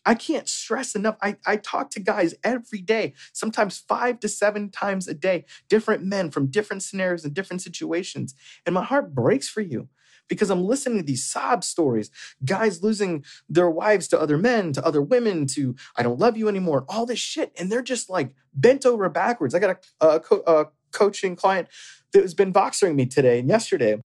I 0.06 0.14
can't 0.14 0.48
stress 0.48 0.94
enough. 0.94 1.16
I, 1.20 1.36
I 1.44 1.56
talk 1.56 1.90
to 1.90 2.00
guys 2.00 2.32
every 2.44 2.80
day, 2.80 3.14
sometimes 3.32 3.78
five 3.78 4.20
to 4.20 4.28
seven 4.28 4.70
times 4.70 5.08
a 5.08 5.14
day, 5.14 5.46
different 5.68 6.04
men 6.04 6.30
from 6.30 6.46
different 6.46 6.84
scenarios 6.84 7.24
and 7.24 7.34
different 7.34 7.60
situations. 7.60 8.36
And 8.64 8.74
my 8.74 8.84
heart 8.84 9.14
breaks 9.16 9.48
for 9.48 9.62
you 9.62 9.88
because 10.28 10.50
I'm 10.50 10.64
listening 10.64 10.98
to 10.98 11.04
these 11.04 11.24
sob 11.24 11.64
stories, 11.64 12.10
guys 12.44 12.82
losing 12.82 13.24
their 13.48 13.70
wives 13.70 14.08
to 14.08 14.20
other 14.20 14.38
men, 14.38 14.72
to 14.74 14.84
other 14.84 15.02
women, 15.02 15.46
to 15.48 15.74
I 15.96 16.02
don't 16.02 16.18
love 16.18 16.36
you 16.36 16.48
anymore, 16.48 16.84
all 16.88 17.06
this 17.06 17.18
shit. 17.18 17.52
And 17.58 17.70
they're 17.70 17.82
just 17.82 18.10
like 18.10 18.34
bent 18.54 18.86
over 18.86 19.08
backwards. 19.08 19.54
I 19.54 19.58
got 19.58 19.78
a, 20.00 20.06
a, 20.06 20.20
co- 20.20 20.44
a 20.46 20.66
coaching 20.92 21.36
client 21.36 21.68
that 22.12 22.22
has 22.22 22.34
been 22.34 22.52
Voxering 22.52 22.94
me 22.94 23.06
today 23.06 23.38
and 23.40 23.48
yesterday 23.48 23.98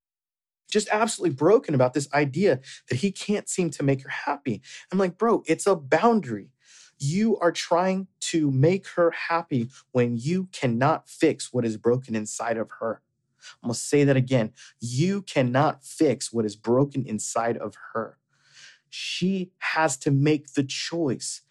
just 0.72 0.88
absolutely 0.92 1.36
broken 1.36 1.75
about 1.75 1.94
this 1.94 2.08
idea 2.13 2.60
that 2.90 2.96
he 2.98 3.12
can't 3.12 3.50
seem 3.50 3.70
to 3.72 3.84
make 3.84 4.04
her 4.04 4.10
happy. 4.10 4.62
I'm 4.92 4.98
like, 4.98 5.18
bro, 5.18 5.44
it's 5.46 5.68
a 5.68 5.75
boundary. 5.75 6.50
You 6.98 7.38
are 7.40 7.51
trying 7.51 8.08
to 8.22 8.51
make 8.51 8.88
her 8.90 9.12
happy 9.12 9.70
when 9.92 10.18
you 10.18 10.48
cannot 10.51 11.10
fix 11.10 11.51
what 11.51 11.66
is 11.66 11.78
broken 11.78 12.16
inside 12.16 12.58
of 12.58 12.70
her. 12.80 13.01
I'm 13.62 13.67
going 13.67 13.74
to 13.74 13.79
say 13.79 14.03
that 14.03 14.17
again. 14.17 14.51
You 14.79 15.21
cannot 15.21 15.83
fix 15.83 16.31
what 16.31 16.45
is 16.45 16.55
broken 16.55 17.05
inside 17.05 17.57
of 17.57 17.75
her. 17.93 18.17
She 18.89 19.51
has 19.60 19.98
to 19.98 20.12
make 20.12 20.53
the 20.53 20.63
choice. 20.63 21.41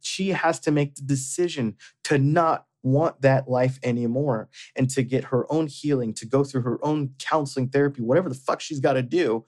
She 0.00 0.30
has 0.30 0.60
to 0.60 0.70
make 0.70 0.96
the 0.96 1.02
decision 1.02 1.76
to 2.04 2.18
not 2.18 2.66
want 2.82 3.20
that 3.22 3.48
life 3.48 3.78
anymore 3.82 4.48
and 4.74 4.88
to 4.90 5.02
get 5.02 5.24
her 5.24 5.50
own 5.52 5.66
healing, 5.66 6.14
to 6.14 6.26
go 6.26 6.44
through 6.44 6.62
her 6.62 6.78
own 6.82 7.10
counseling 7.18 7.68
therapy, 7.68 8.02
whatever 8.02 8.28
the 8.28 8.34
fuck 8.34 8.60
she's 8.60 8.80
got 8.80 8.94
to 8.94 9.02
do 9.02 9.44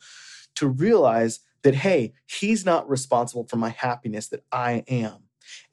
to 0.54 0.68
realize 0.68 1.40
that, 1.62 1.76
hey, 1.76 2.12
he's 2.26 2.64
not 2.64 2.88
responsible 2.88 3.46
for 3.46 3.56
my 3.56 3.70
happiness, 3.70 4.28
that 4.28 4.44
I 4.50 4.84
am. 4.88 5.24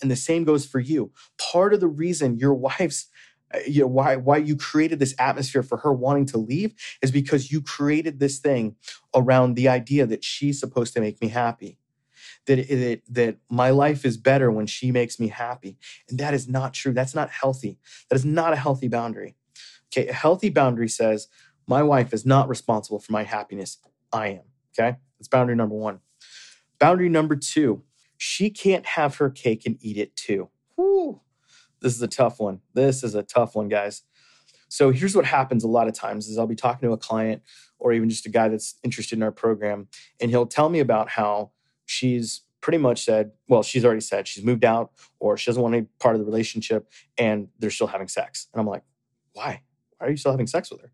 And 0.01 0.09
the 0.09 0.15
same 0.15 0.43
goes 0.43 0.65
for 0.65 0.79
you. 0.79 1.11
Part 1.37 1.73
of 1.73 1.79
the 1.79 1.87
reason 1.87 2.37
your 2.37 2.53
wife's 2.53 3.07
Uh, 3.53 3.59
you 3.67 3.81
know 3.81 3.87
why 3.87 4.15
why 4.15 4.37
you 4.37 4.55
created 4.55 4.99
this 4.99 5.15
atmosphere 5.19 5.63
for 5.63 5.77
her 5.77 5.93
wanting 5.93 6.25
to 6.25 6.37
leave 6.37 6.73
is 7.01 7.11
because 7.11 7.51
you 7.51 7.61
created 7.61 8.19
this 8.19 8.39
thing 8.39 8.75
around 9.15 9.55
the 9.55 9.67
idea 9.67 10.05
that 10.05 10.23
she's 10.23 10.59
supposed 10.59 10.93
to 10.93 11.01
make 11.01 11.21
me 11.21 11.29
happy 11.29 11.77
that 12.45 12.67
that 12.67 13.01
that 13.09 13.37
my 13.49 13.69
life 13.69 14.05
is 14.05 14.17
better 14.17 14.51
when 14.51 14.65
she 14.65 14.91
makes 14.91 15.19
me 15.19 15.27
happy. 15.27 15.77
And 16.09 16.19
that 16.19 16.33
is 16.33 16.47
not 16.47 16.73
true. 16.73 16.93
That's 16.93 17.15
not 17.15 17.29
healthy. 17.29 17.77
That 18.09 18.15
is 18.15 18.25
not 18.25 18.53
a 18.53 18.57
healthy 18.57 18.87
boundary. 18.87 19.35
Okay 19.91 20.07
a 20.07 20.13
healthy 20.13 20.49
boundary 20.49 20.89
says 20.89 21.27
my 21.67 21.83
wife 21.83 22.13
is 22.13 22.25
not 22.25 22.49
responsible 22.49 22.99
for 22.99 23.11
my 23.11 23.23
happiness. 23.23 23.77
I 24.11 24.27
am. 24.29 24.43
Okay? 24.77 24.97
That's 25.19 25.27
boundary 25.27 25.55
number 25.55 25.75
1 25.75 25.99
Boundary 26.79 27.09
number 27.09 27.35
two 27.35 27.83
she 28.17 28.49
can't 28.49 28.85
have 28.85 29.15
her 29.15 29.29
cake 29.29 29.65
and 29.65 29.77
eat 29.81 29.97
it 29.97 30.15
too. 30.15 30.49
This 31.81 31.95
is 31.95 32.01
a 32.01 32.07
tough 32.07 32.39
one. 32.39 32.61
This 32.73 33.03
is 33.03 33.15
a 33.15 33.23
tough 33.23 33.55
one, 33.55 33.69
guys. 33.69 34.03
So 34.69 34.91
here's 34.91 35.15
what 35.15 35.25
happens 35.25 35.63
a 35.63 35.67
lot 35.67 35.87
of 35.87 35.93
times 35.93 36.27
is 36.27 36.37
I'll 36.37 36.47
be 36.47 36.55
talking 36.55 36.87
to 36.87 36.93
a 36.93 36.97
client 36.97 37.41
or 37.79 37.91
even 37.91 38.09
just 38.09 38.25
a 38.25 38.29
guy 38.29 38.47
that's 38.47 38.75
interested 38.83 39.17
in 39.17 39.23
our 39.23 39.31
program 39.31 39.87
and 40.19 40.29
he'll 40.29 40.45
tell 40.45 40.69
me 40.69 40.79
about 40.79 41.09
how 41.09 41.51
she's 41.85 42.41
pretty 42.61 42.77
much 42.77 43.03
said, 43.03 43.31
well, 43.47 43.63
she's 43.63 43.83
already 43.83 44.01
said 44.01 44.27
she's 44.27 44.43
moved 44.43 44.63
out 44.63 44.91
or 45.19 45.37
she 45.37 45.49
doesn't 45.49 45.61
want 45.61 45.73
any 45.73 45.87
part 45.99 46.15
of 46.15 46.19
the 46.19 46.25
relationship 46.25 46.91
and 47.17 47.47
they're 47.57 47.71
still 47.71 47.87
having 47.87 48.07
sex. 48.07 48.47
And 48.53 48.59
I'm 48.59 48.67
like, 48.67 48.83
why? 49.33 49.61
Why 49.97 50.07
are 50.07 50.09
you 50.11 50.17
still 50.17 50.31
having 50.31 50.47
sex 50.47 50.69
with 50.69 50.81
her? 50.81 50.91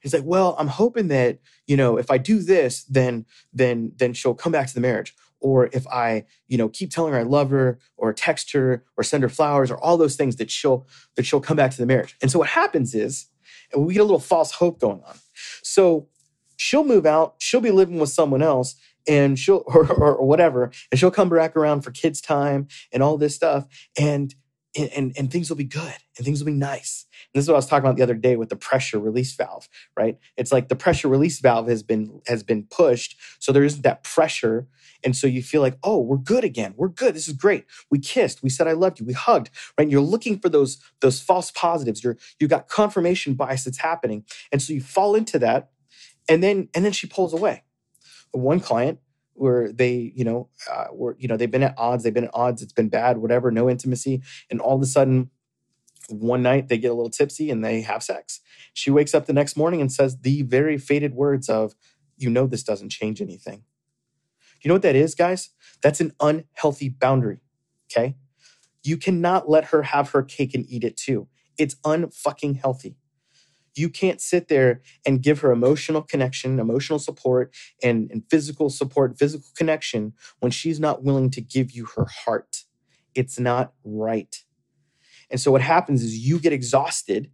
He's 0.00 0.14
like, 0.14 0.24
well, 0.24 0.54
I'm 0.58 0.68
hoping 0.68 1.08
that, 1.08 1.38
you 1.66 1.76
know, 1.76 1.96
if 1.96 2.10
I 2.10 2.18
do 2.18 2.40
this, 2.40 2.84
then 2.84 3.26
then 3.52 3.92
then 3.96 4.12
she'll 4.12 4.34
come 4.34 4.52
back 4.52 4.68
to 4.68 4.74
the 4.74 4.80
marriage. 4.80 5.14
Or 5.40 5.68
if 5.72 5.86
I, 5.88 6.24
you 6.48 6.58
know, 6.58 6.68
keep 6.68 6.90
telling 6.90 7.12
her 7.12 7.18
I 7.18 7.24
love 7.24 7.50
her 7.50 7.78
or 7.96 8.12
text 8.12 8.52
her 8.52 8.84
or 8.96 9.04
send 9.04 9.22
her 9.22 9.28
flowers 9.28 9.70
or 9.70 9.78
all 9.78 9.96
those 9.96 10.16
things 10.16 10.36
that 10.36 10.50
she'll 10.50 10.86
that 11.16 11.26
she'll 11.26 11.40
come 11.40 11.56
back 11.56 11.70
to 11.72 11.78
the 11.78 11.86
marriage. 11.86 12.16
And 12.22 12.30
so 12.30 12.38
what 12.38 12.48
happens 12.48 12.94
is 12.94 13.26
and 13.72 13.86
we 13.86 13.94
get 13.94 14.00
a 14.00 14.04
little 14.04 14.18
false 14.18 14.52
hope 14.52 14.80
going 14.80 15.02
on. 15.06 15.18
So 15.62 16.08
she'll 16.56 16.84
move 16.84 17.06
out, 17.06 17.34
she'll 17.38 17.60
be 17.60 17.70
living 17.70 17.98
with 17.98 18.10
someone 18.10 18.42
else, 18.42 18.76
and 19.08 19.38
she'll 19.38 19.62
or, 19.66 19.90
or, 19.92 20.14
or, 20.16 20.26
whatever 20.26 20.70
and 20.90 20.98
she'll 20.98 21.10
come 21.10 21.28
back 21.28 21.56
around 21.56 21.82
for 21.82 21.90
kids 21.90 22.20
time 22.20 22.68
and 22.92 23.02
all 23.02 23.16
this 23.16 23.34
stuff 23.34 23.66
and 23.98 24.34
and 24.76 25.14
and 25.16 25.32
things 25.32 25.48
will 25.48 25.56
be 25.56 25.64
good 25.64 25.94
and 26.16 26.24
things 26.24 26.40
will 26.40 26.46
be 26.46 26.52
nice 26.52 27.06
and 27.12 27.38
this 27.38 27.44
is 27.44 27.48
what 27.48 27.54
i 27.54 27.58
was 27.58 27.66
talking 27.66 27.86
about 27.86 27.96
the 27.96 28.02
other 28.02 28.14
day 28.14 28.36
with 28.36 28.50
the 28.50 28.56
pressure 28.56 28.98
release 28.98 29.34
valve 29.34 29.68
right 29.96 30.18
it's 30.36 30.52
like 30.52 30.68
the 30.68 30.76
pressure 30.76 31.08
release 31.08 31.40
valve 31.40 31.68
has 31.68 31.82
been 31.82 32.20
has 32.26 32.42
been 32.42 32.64
pushed 32.64 33.16
so 33.38 33.52
there 33.52 33.64
isn't 33.64 33.82
that 33.82 34.02
pressure 34.02 34.66
and 35.06 35.16
so 35.16 35.26
you 35.26 35.42
feel 35.42 35.62
like 35.62 35.78
oh 35.82 36.00
we're 36.00 36.18
good 36.18 36.44
again. 36.44 36.74
We're 36.76 36.88
good. 36.88 37.14
This 37.14 37.28
is 37.28 37.34
great. 37.34 37.64
We 37.90 37.98
kissed. 37.98 38.42
We 38.42 38.50
said 38.50 38.66
i 38.66 38.72
loved 38.72 39.00
you. 39.00 39.06
We 39.06 39.14
hugged. 39.14 39.50
Right? 39.78 39.84
And 39.84 39.92
you're 39.92 40.02
looking 40.02 40.38
for 40.38 40.50
those 40.50 40.78
those 41.00 41.20
false 41.20 41.50
positives. 41.52 42.04
You're 42.04 42.18
you 42.38 42.48
got 42.48 42.68
confirmation 42.68 43.34
bias 43.34 43.64
that's 43.64 43.78
happening. 43.78 44.24
And 44.52 44.60
so 44.60 44.74
you 44.74 44.82
fall 44.82 45.14
into 45.14 45.38
that 45.38 45.70
and 46.28 46.42
then 46.42 46.68
and 46.74 46.84
then 46.84 46.92
she 46.92 47.06
pulls 47.06 47.32
away. 47.32 47.62
One 48.32 48.60
client 48.60 48.98
where 49.34 49.70
they, 49.70 50.12
you 50.14 50.24
know, 50.24 50.48
uh, 50.70 50.86
were, 50.92 51.16
you 51.18 51.28
know, 51.28 51.36
they've 51.36 51.50
been 51.50 51.62
at 51.62 51.74
odds, 51.76 52.02
they've 52.02 52.14
been 52.14 52.24
at 52.24 52.30
odds, 52.34 52.62
it's 52.62 52.72
been 52.72 52.88
bad, 52.88 53.18
whatever, 53.18 53.50
no 53.50 53.70
intimacy. 53.70 54.22
And 54.50 54.60
all 54.60 54.76
of 54.76 54.82
a 54.82 54.86
sudden, 54.86 55.30
one 56.08 56.42
night 56.42 56.68
they 56.68 56.78
get 56.78 56.90
a 56.90 56.94
little 56.94 57.10
tipsy 57.10 57.50
and 57.50 57.64
they 57.64 57.82
have 57.82 58.02
sex. 58.02 58.40
She 58.72 58.90
wakes 58.90 59.14
up 59.14 59.26
the 59.26 59.32
next 59.32 59.56
morning 59.56 59.80
and 59.80 59.92
says 59.92 60.18
the 60.20 60.42
very 60.42 60.78
faded 60.78 61.14
words 61.14 61.48
of, 61.48 61.74
you 62.16 62.30
know, 62.30 62.46
this 62.46 62.62
doesn't 62.62 62.90
change 62.90 63.20
anything. 63.20 63.64
You 64.66 64.70
know 64.70 64.74
what 64.74 64.82
that 64.82 64.96
is, 64.96 65.14
guys? 65.14 65.50
That's 65.80 66.00
an 66.00 66.12
unhealthy 66.20 66.88
boundary. 66.88 67.38
Okay. 67.88 68.16
You 68.82 68.96
cannot 68.96 69.48
let 69.48 69.66
her 69.66 69.84
have 69.84 70.10
her 70.10 70.24
cake 70.24 70.54
and 70.54 70.66
eat 70.68 70.82
it 70.82 70.96
too. 70.96 71.28
It's 71.56 71.76
unfucking 71.76 72.60
healthy 72.60 72.96
you 73.76 73.90
can't 73.90 74.20
sit 74.20 74.48
there 74.48 74.82
and 75.04 75.22
give 75.22 75.40
her 75.40 75.52
emotional 75.52 76.02
connection, 76.02 76.58
emotional 76.58 76.98
support, 76.98 77.54
and, 77.82 78.10
and 78.10 78.22
physical 78.30 78.70
support, 78.70 79.18
physical 79.18 79.48
connection 79.56 80.14
when 80.40 80.50
she's 80.50 80.80
not 80.80 81.04
willing 81.04 81.30
to 81.30 81.40
give 81.40 81.72
you 81.72 81.86
her 81.96 82.06
heart. 82.24 82.64
It's 83.14 83.38
not 83.38 83.72
right. 83.84 84.42
And 85.30 85.40
so 85.40 85.50
what 85.50 85.62
happens 85.62 86.02
is 86.02 86.16
you 86.18 86.38
get 86.38 86.52
exhausted 86.52 87.30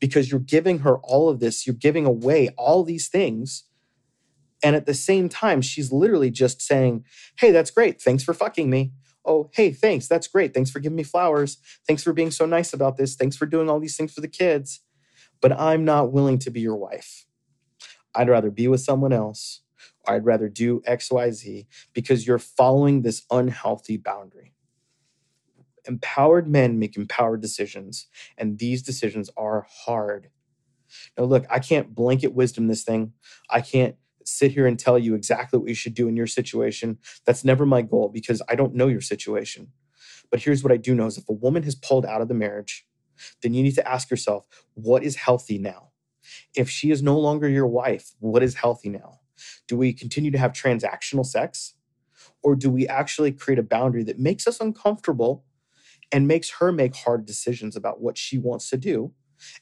because 0.00 0.30
you're 0.30 0.40
giving 0.40 0.80
her 0.80 0.98
all 0.98 1.28
of 1.28 1.40
this, 1.40 1.66
you're 1.66 1.74
giving 1.74 2.04
away 2.04 2.50
all 2.58 2.84
these 2.84 3.08
things. 3.08 3.64
And 4.62 4.76
at 4.76 4.86
the 4.86 4.94
same 4.94 5.28
time, 5.28 5.60
she's 5.62 5.92
literally 5.92 6.30
just 6.30 6.62
saying, 6.62 7.04
Hey, 7.38 7.50
that's 7.50 7.70
great. 7.70 8.00
Thanks 8.00 8.24
for 8.24 8.34
fucking 8.34 8.70
me. 8.70 8.92
Oh, 9.24 9.50
hey, 9.54 9.72
thanks. 9.72 10.08
That's 10.08 10.28
great. 10.28 10.54
Thanks 10.54 10.70
for 10.70 10.78
giving 10.78 10.96
me 10.96 11.02
flowers. 11.02 11.58
Thanks 11.86 12.02
for 12.02 12.12
being 12.12 12.30
so 12.30 12.46
nice 12.46 12.72
about 12.72 12.96
this. 12.96 13.16
Thanks 13.16 13.36
for 13.36 13.46
doing 13.46 13.68
all 13.68 13.80
these 13.80 13.96
things 13.96 14.12
for 14.12 14.20
the 14.20 14.28
kids 14.28 14.80
but 15.40 15.52
I'm 15.52 15.84
not 15.84 16.12
willing 16.12 16.38
to 16.40 16.50
be 16.50 16.60
your 16.60 16.76
wife. 16.76 17.26
I'd 18.14 18.28
rather 18.28 18.50
be 18.50 18.68
with 18.68 18.80
someone 18.80 19.12
else. 19.12 19.62
I'd 20.08 20.24
rather 20.24 20.48
do 20.48 20.80
XYZ 20.82 21.66
because 21.92 22.26
you're 22.26 22.38
following 22.38 23.02
this 23.02 23.24
unhealthy 23.30 23.96
boundary. 23.96 24.54
Empowered 25.86 26.48
men 26.48 26.78
make 26.78 26.96
empowered 26.96 27.40
decisions, 27.40 28.08
and 28.36 28.58
these 28.58 28.82
decisions 28.82 29.30
are 29.36 29.66
hard. 29.68 30.30
Now, 31.18 31.24
look, 31.24 31.44
I 31.50 31.58
can't 31.58 31.94
blanket 31.94 32.34
wisdom 32.34 32.68
this 32.68 32.84
thing. 32.84 33.12
I 33.50 33.60
can't 33.60 33.96
sit 34.26 34.52
here 34.52 34.66
and 34.66 34.78
tell 34.78 34.98
you 34.98 35.14
exactly 35.14 35.58
what 35.58 35.68
you 35.68 35.74
should 35.74 35.94
do 35.94 36.08
in 36.08 36.16
your 36.16 36.26
situation. 36.26 36.98
That's 37.24 37.44
never 37.44 37.64
my 37.64 37.82
goal 37.82 38.10
because 38.12 38.42
I 38.48 38.54
don't 38.54 38.74
know 38.74 38.88
your 38.88 39.00
situation. 39.00 39.68
But 40.30 40.42
here's 40.42 40.62
what 40.62 40.72
I 40.72 40.76
do 40.76 40.94
know 40.94 41.06
is 41.06 41.18
if 41.18 41.28
a 41.28 41.32
woman 41.32 41.62
has 41.62 41.74
pulled 41.74 42.04
out 42.04 42.20
of 42.20 42.28
the 42.28 42.34
marriage, 42.34 42.86
then 43.42 43.54
you 43.54 43.62
need 43.62 43.74
to 43.76 43.88
ask 43.88 44.10
yourself, 44.10 44.46
what 44.74 45.02
is 45.02 45.16
healthy 45.16 45.58
now? 45.58 45.90
If 46.54 46.68
she 46.68 46.90
is 46.90 47.02
no 47.02 47.18
longer 47.18 47.48
your 47.48 47.66
wife, 47.66 48.10
what 48.18 48.42
is 48.42 48.56
healthy 48.56 48.88
now? 48.88 49.20
Do 49.68 49.76
we 49.76 49.92
continue 49.92 50.30
to 50.30 50.38
have 50.38 50.52
transactional 50.52 51.24
sex? 51.24 51.74
Or 52.42 52.56
do 52.56 52.70
we 52.70 52.88
actually 52.88 53.32
create 53.32 53.58
a 53.58 53.62
boundary 53.62 54.02
that 54.04 54.18
makes 54.18 54.46
us 54.46 54.60
uncomfortable 54.60 55.44
and 56.12 56.28
makes 56.28 56.50
her 56.58 56.72
make 56.72 56.94
hard 56.96 57.26
decisions 57.26 57.76
about 57.76 58.00
what 58.00 58.18
she 58.18 58.38
wants 58.38 58.70
to 58.70 58.76
do 58.76 59.12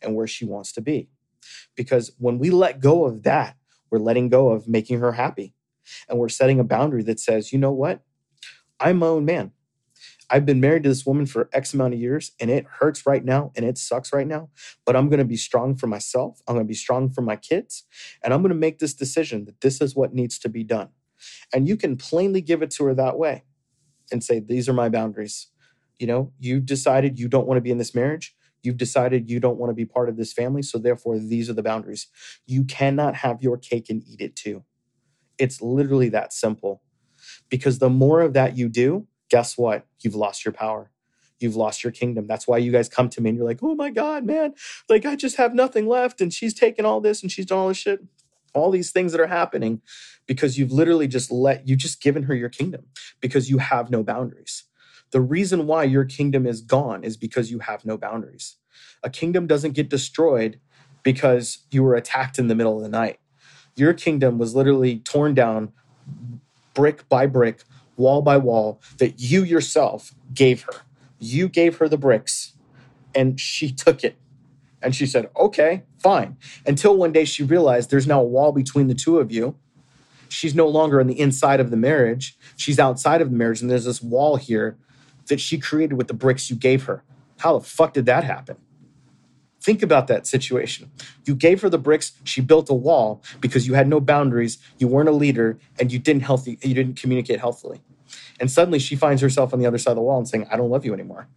and 0.03 0.15
where 0.15 0.27
she 0.27 0.45
wants 0.45 0.73
to 0.73 0.81
be? 0.81 1.11
Because 1.77 2.13
when 2.19 2.39
we 2.39 2.51
let 2.51 2.81
go 2.81 3.05
of 3.05 3.23
that, 3.25 3.57
we're 3.91 3.99
letting 3.99 4.29
go 4.29 4.51
of 4.51 4.69
making 4.69 5.01
her 5.01 5.13
happy. 5.13 5.55
And 6.09 6.19
we're 6.19 6.29
setting 6.29 6.59
a 6.59 6.65
boundary 6.65 7.03
that 7.05 7.21
says, 7.21 7.53
you 7.53 7.59
know 7.59 7.73
what? 7.73 8.03
I'm 8.81 8.99
my 8.99 9.07
own 9.07 9.25
man. 9.25 9.53
I've 10.31 10.47
been 10.47 10.61
married 10.61 10.85
to 10.85 10.89
this 10.89 11.05
woman 11.05 11.27
for 11.27 11.51
X 11.53 11.75
amount 11.75 11.95
of 11.95 12.01
years 12.01 12.33
and 12.41 12.51
it 12.51 12.67
hurts 12.81 13.07
right 13.07 13.25
now 13.25 13.53
and 13.55 13.65
it 13.65 13.77
sucks 13.77 14.13
right 14.13 14.27
now, 14.27 14.49
but 14.87 14.97
I'm 14.97 15.09
going 15.09 15.19
to 15.19 15.25
be 15.25 15.37
strong 15.37 15.77
for 15.77 15.87
myself. 15.87 16.41
I'm 16.49 16.55
going 16.55 16.65
to 16.65 16.69
be 16.69 16.75
strong 16.75 17.11
for 17.11 17.21
my 17.21 17.37
kids. 17.37 17.85
And 18.23 18.33
I'm 18.33 18.41
going 18.41 18.51
to 18.51 18.59
make 18.59 18.79
this 18.79 18.95
decision 18.95 19.45
that 19.45 19.61
this 19.61 19.81
is 19.81 19.95
what 19.95 20.15
needs 20.15 20.39
to 20.41 20.49
be 20.49 20.65
done. 20.65 20.89
And 21.53 21.69
you 21.69 21.77
can 21.77 21.97
plainly 21.97 22.41
give 22.41 22.63
it 22.63 22.71
to 22.73 22.85
her 22.85 22.95
that 22.95 23.19
way 23.19 23.45
and 24.11 24.23
say, 24.23 24.41
These 24.41 24.69
are 24.69 24.73
my 24.73 24.89
boundaries. 24.89 25.49
You 25.99 26.07
know, 26.07 26.33
you've 26.39 26.67
decided 26.67 27.19
you 27.19 27.29
don't 27.29 27.47
want 27.47 27.59
to 27.59 27.63
be 27.63 27.71
in 27.71 27.79
this 27.79 27.95
marriage. 27.95 28.35
You've 28.65 28.79
decided 28.79 29.31
you 29.31 29.41
don't 29.41 29.59
want 29.59 29.71
to 29.71 29.75
be 29.75 29.85
part 29.85 30.09
of 30.09 30.17
this 30.17 30.33
family. 30.33 30.63
So 30.63 30.79
therefore, 30.79 31.19
these 31.19 31.51
are 31.51 31.55
the 31.55 31.63
boundaries. 31.63 32.09
You 32.47 32.65
cannot 32.65 33.17
have 33.17 33.43
your 33.43 33.59
cake 33.59 33.91
and 33.91 34.03
eat 34.07 34.21
it 34.21 34.37
too. 34.37 34.65
It's 35.39 35.63
literally 35.63 36.09
that 36.11 36.33
simple. 36.33 36.83
Because 37.49 37.79
the 37.79 37.91
more 37.91 38.21
of 38.21 38.33
that 38.33 38.57
you 38.57 38.69
do, 38.69 39.07
guess 39.31 39.59
what? 39.59 39.87
You've 40.01 40.15
lost 40.15 40.45
your 40.45 40.53
power. 40.53 40.91
You've 41.39 41.57
lost 41.57 41.85
your 41.85 41.93
kingdom. 41.93 42.27
That's 42.27 42.49
why 42.49 42.59
you 42.59 42.73
guys 42.73 42.89
come 42.89 43.09
to 43.11 43.21
me 43.21 43.31
and 43.31 43.39
you're 43.39 43.47
like, 43.47 43.61
oh 43.63 43.75
my 43.75 43.91
God, 43.91 44.25
man, 44.25 44.55
like 44.89 45.05
I 45.05 45.17
just 45.17 45.37
have 45.37 45.55
nothing 45.55 45.87
left. 45.87 46.21
And 46.21 46.33
she's 46.33 46.55
taken 46.55 46.87
all 46.87 47.01
this 47.01 47.23
and 47.23 47.31
she's 47.31 47.47
done 47.47 47.59
all 47.59 47.69
this 47.69 47.77
shit, 47.77 48.01
all 48.55 48.71
these 48.71 48.93
things 48.93 49.13
that 49.13 49.21
are 49.21 49.27
happening 49.27 49.83
because 50.27 50.59
you've 50.59 50.73
literally 50.73 51.09
just 51.09 51.31
let, 51.31 51.69
you've 51.69 51.79
just 51.79 52.01
given 52.01 52.25
her 52.25 52.35
your 52.35 52.49
kingdom 52.49 52.87
because 53.21 53.51
you 53.51 53.59
have 53.59 53.91
no 53.91 54.03
boundaries. 54.03 54.65
The 55.15 55.21
reason 55.21 55.69
why 55.69 55.85
your 55.85 56.05
kingdom 56.05 56.45
is 56.45 56.61
gone 56.61 57.05
is 57.05 57.17
because 57.17 57.49
you 57.49 57.61
have 57.61 57.85
no 57.85 57.97
boundaries. 57.97 58.57
A 59.05 59.09
kingdom 59.09 59.47
doesn't 59.47 59.75
get 59.75 59.89
destroyed 59.89 60.59
because 61.05 61.59
you 61.71 61.85
were 61.85 61.95
attacked 61.95 62.37
in 62.37 62.49
the 62.49 62.57
middle 62.57 62.77
of 62.77 62.83
the 62.83 62.89
night. 62.89 63.21
Your 63.77 63.95
kingdom 63.95 64.39
was 64.39 64.57
literally 64.57 64.99
torn 64.99 65.33
down 65.33 65.73
brick 66.75 67.09
by 67.09 67.27
brick 67.27 67.63
wall 67.97 68.23
by 68.23 68.37
wall 68.37 68.83
that 68.99 69.21
you 69.21 69.45
yourself 69.45 70.13
gave 70.35 70.63
her. 70.63 70.83
You 71.21 71.49
gave 71.49 71.77
her 71.79 71.89
the 71.89 71.97
bricks 71.97 72.55
and 73.15 73.39
she 73.39 73.71
took 73.71 74.03
it. 74.03 74.17
And 74.83 74.97
she 74.97 75.07
said, 75.07 75.31
okay, 75.37 75.85
fine. 76.01 76.39
Until 76.67 76.97
one 76.97 77.13
day 77.13 77.25
she 77.25 77.45
realized 77.45 77.91
there's 77.91 78.09
now 78.09 78.21
a 78.21 78.25
wall 78.25 78.51
between 78.51 78.89
the 78.89 78.95
two 78.97 79.21
of 79.21 79.31
you. 79.31 79.55
She's 80.29 80.57
no 80.57 80.67
longer 80.67 80.99
on 80.99 81.07
the 81.07 81.21
inside 81.21 81.61
of 81.61 81.71
the 81.71 81.77
marriage. 81.77 82.37
She's 82.57 82.81
outside 82.81 83.23
of 83.23 83.31
the 83.31 83.37
marriage. 83.37 83.63
And 83.63 83.71
there's 83.71 83.85
this 83.85 84.03
wall 84.03 84.35
here 84.35 84.77
that 85.29 85.41
she 85.41 85.59
created 85.59 85.95
with 85.95 86.09
the 86.09 86.15
bricks 86.15 86.51
you 86.51 86.57
gave 86.57 86.85
her. 86.85 87.03
How 87.39 87.59
the 87.59 87.65
fuck 87.65 87.93
did 87.93 88.07
that 88.07 88.25
happen? 88.25 88.57
Think 89.61 89.83
about 89.83 90.09
that 90.09 90.27
situation. 90.27 90.91
You 91.25 91.35
gave 91.35 91.63
her 91.63 91.71
the 91.71 91.79
bricks, 91.79 92.13
she 92.23 92.43
built 92.43 92.69
a 92.69 92.75
wall 92.75 93.23
because 93.41 93.67
you 93.67 93.75
had 93.75 93.89
no 93.89 93.99
boundaries, 93.99 94.59
you 94.79 94.89
weren't 94.89 95.09
a 95.09 95.13
leader, 95.13 95.59
and 95.81 95.91
you 95.91 95.99
didn't 95.99 96.23
healthy 96.23 96.59
you 96.63 96.75
didn't 96.75 97.01
communicate 97.01 97.41
healthily. 97.41 97.81
And 98.39 98.51
suddenly 98.51 98.79
she 98.79 98.95
finds 98.95 99.23
herself 99.23 99.55
on 99.55 99.61
the 99.61 99.67
other 99.67 99.79
side 99.79 99.93
of 99.93 99.97
the 99.97 100.03
wall 100.03 100.19
and 100.19 100.29
saying, 100.29 100.47
I 100.51 100.57
don't 100.57 100.69
love 100.69 100.85
you 100.85 100.93
anymore. 100.93 101.29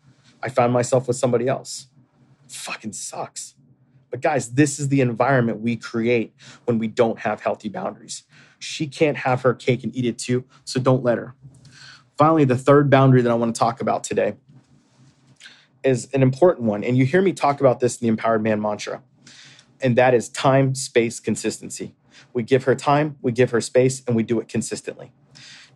I 0.43 0.49
found 0.49 0.73
myself 0.73 1.07
with 1.07 1.15
somebody 1.15 1.47
else. 1.47 1.87
Fucking 2.49 2.93
sucks. 2.93 3.55
But 4.09 4.21
guys, 4.21 4.53
this 4.53 4.79
is 4.79 4.89
the 4.89 5.01
environment 5.01 5.61
we 5.61 5.75
create 5.75 6.33
when 6.65 6.79
we 6.79 6.87
don't 6.87 7.19
have 7.19 7.41
healthy 7.41 7.69
boundaries. 7.69 8.23
She 8.59 8.87
can't 8.87 9.17
have 9.17 9.41
her 9.43 9.53
cake 9.53 9.83
and 9.83 9.95
eat 9.95 10.05
it 10.05 10.17
too, 10.17 10.45
so 10.63 10.79
don't 10.79 11.03
let 11.03 11.17
her. 11.17 11.35
Finally, 12.17 12.45
the 12.45 12.57
third 12.57 12.89
boundary 12.89 13.21
that 13.21 13.31
I 13.31 13.35
want 13.35 13.53
to 13.53 13.59
talk 13.59 13.79
about 13.79 14.03
today 14.03 14.35
is 15.83 16.09
an 16.13 16.23
important 16.23 16.67
one. 16.67 16.83
And 16.83 16.97
you 16.97 17.05
hear 17.05 17.21
me 17.21 17.31
talk 17.31 17.59
about 17.59 17.79
this 17.79 17.97
in 17.97 18.05
the 18.05 18.09
Empowered 18.09 18.41
Man 18.41 18.59
mantra, 18.59 19.03
and 19.81 19.95
that 19.95 20.15
is 20.15 20.27
time, 20.27 20.73
space, 20.73 21.19
consistency. 21.19 21.95
We 22.33 22.41
give 22.41 22.63
her 22.63 22.73
time, 22.73 23.17
we 23.21 23.31
give 23.31 23.51
her 23.51 23.61
space, 23.61 24.01
and 24.07 24.15
we 24.15 24.23
do 24.23 24.39
it 24.39 24.47
consistently. 24.47 25.11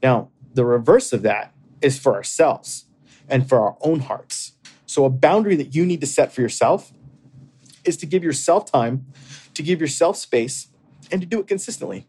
Now, 0.01 0.29
the 0.53 0.65
reverse 0.65 1.13
of 1.13 1.21
that 1.21 1.53
is 1.79 2.00
for 2.00 2.15
ourselves 2.15 2.86
and 3.29 3.48
for 3.48 3.62
our 3.62 3.77
own 3.81 4.00
hearts. 4.00 4.53
So, 4.88 5.05
a 5.05 5.10
boundary 5.10 5.55
that 5.55 5.75
you 5.75 5.86
need 5.86 6.01
to 6.01 6.07
set 6.07 6.33
for 6.33 6.41
yourself 6.41 6.91
is 7.86 7.98
to 7.98 8.05
give 8.07 8.24
yourself 8.24 8.69
time, 8.69 9.05
to 9.53 9.62
give 9.62 9.79
yourself 9.79 10.17
space, 10.17 10.67
and 11.12 11.21
to 11.21 11.27
do 11.27 11.39
it 11.39 11.48
consistently. 11.48 12.07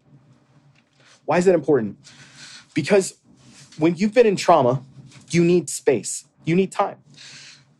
Why 1.26 1.38
is 1.38 1.44
that 1.44 1.54
important? 1.54 1.98
Because 2.74 3.14
when 3.82 3.96
you've 3.96 4.14
been 4.14 4.26
in 4.26 4.36
trauma, 4.36 4.80
you 5.30 5.42
need 5.42 5.68
space, 5.68 6.24
you 6.44 6.54
need 6.54 6.70
time. 6.70 6.98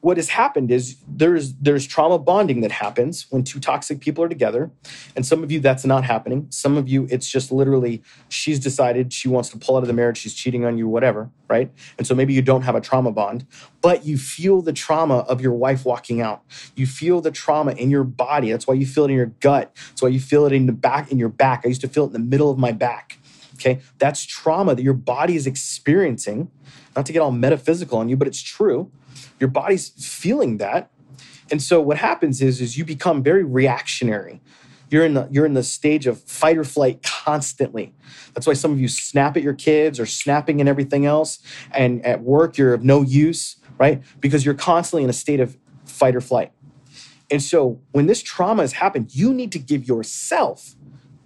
What 0.00 0.16
has 0.16 0.30
happened 0.30 0.73
is 0.73 0.97
there's 1.06 1.54
there's 1.54 1.87
trauma 1.87 2.18
bonding 2.18 2.61
that 2.62 2.73
happens 2.73 3.28
when 3.30 3.44
two 3.44 3.61
toxic 3.61 4.00
people 4.00 4.25
are 4.25 4.28
together. 4.28 4.73
And 5.14 5.25
some 5.25 5.44
of 5.44 5.52
you 5.52 5.61
that's 5.61 5.85
not 5.85 6.02
happening. 6.02 6.49
Some 6.50 6.76
of 6.76 6.88
you 6.88 7.06
it's 7.09 7.30
just 7.30 7.52
literally 7.52 8.02
she's 8.28 8.59
decided 8.59 9.12
she 9.12 9.28
wants 9.28 9.50
to 9.50 9.59
pull 9.59 9.76
out 9.76 9.85
of 9.85 9.87
the 9.87 9.92
marriage. 9.92 10.18
She's 10.18 10.35
cheating 10.35 10.64
on 10.64 10.76
you 10.76 10.88
whatever 10.88 11.30
right? 11.49 11.71
And 11.99 12.06
so 12.06 12.16
maybe 12.16 12.32
you 12.32 12.42
don't 12.42 12.62
have 12.62 12.75
a 12.75 12.80
trauma 12.80 13.12
bond 13.12 13.47
but 13.80 14.04
you 14.04 14.18
feel 14.18 14.61
the 14.61 14.73
trauma 14.73 15.18
of 15.18 15.40
your 15.40 15.52
wife 15.52 15.85
walking 15.85 16.21
out. 16.21 16.42
You 16.75 16.88
feel 16.88 17.21
the 17.21 17.30
trauma 17.30 17.73
in 17.73 17.90
your 17.92 18.04
body. 18.04 18.50
That's 18.50 18.66
why 18.66 18.75
you 18.75 18.87
feel 18.87 19.04
it 19.04 19.11
in 19.11 19.16
your 19.16 19.32
gut. 19.38 19.73
That's 19.90 20.02
why 20.02 20.09
you 20.09 20.18
feel 20.18 20.47
it 20.47 20.52
in 20.52 20.66
the 20.66 20.73
back 20.73 21.12
in 21.12 21.18
your 21.21 21.28
back. 21.28 21.62
I 21.64 21.68
used 21.68 21.82
to 21.82 21.88
feel 21.88 22.04
it 22.04 22.09
in 22.09 22.12
the 22.14 22.18
middle 22.18 22.50
of 22.50 22.59
my 22.59 22.73
back 22.73 23.18
okay 23.54 23.80
that's 23.99 24.25
trauma 24.25 24.75
that 24.75 24.82
your 24.82 24.94
body 24.94 25.37
is 25.37 25.47
experiencing 25.47 26.50
not 26.97 27.06
to 27.06 27.12
get 27.12 27.21
all 27.21 27.32
metaphysical 27.32 27.99
on 27.99 28.09
you 28.09 28.16
but 28.16 28.26
it's 28.28 28.40
true 28.40 28.90
your 29.42 29.50
body's 29.50 29.88
feeling 29.88 30.59
that. 30.59 30.90
And 31.50 31.61
so 31.61 31.80
what 31.80 31.99
happens 31.99 32.40
is, 32.40 32.61
is 32.61 32.78
you 32.78 32.85
become 32.85 33.25
very 33.25 33.42
reactionary. 33.42 34.40
You're 34.88 35.04
in 35.04 35.14
the 35.14 35.26
you're 35.32 35.47
in 35.47 35.54
the 35.54 35.64
stage 35.64 36.06
of 36.06 36.21
fight 36.23 36.56
or 36.56 36.62
flight 36.64 37.02
constantly. 37.02 37.92
That's 38.35 38.47
why 38.47 38.52
some 38.52 38.71
of 38.71 38.80
you 38.80 38.87
snap 38.87 39.37
at 39.37 39.42
your 39.42 39.54
kids 39.54 39.99
or 39.99 40.06
snapping 40.06 40.61
and 40.61 40.68
everything 40.68 41.06
else. 41.06 41.40
And 41.73 42.06
at 42.06 42.23
work, 42.23 42.56
you're 42.56 42.73
of 42.73 42.85
no 42.85 43.02
use, 43.02 43.56
right? 43.78 44.00
Because 44.21 44.44
you're 44.44 44.54
constantly 44.54 45.02
in 45.02 45.11
a 45.11 45.14
state 45.14 45.40
of 45.40 45.56
fight 45.87 46.14
or 46.14 46.21
flight. 46.21 46.52
And 47.30 47.42
so 47.42 47.80
when 47.90 48.06
this 48.06 48.23
trauma 48.23 48.62
has 48.62 48.75
happened, 48.75 49.12
you 49.12 49.35
need 49.35 49.50
to 49.52 49.59
give 49.59 49.88
yourself 49.88 50.76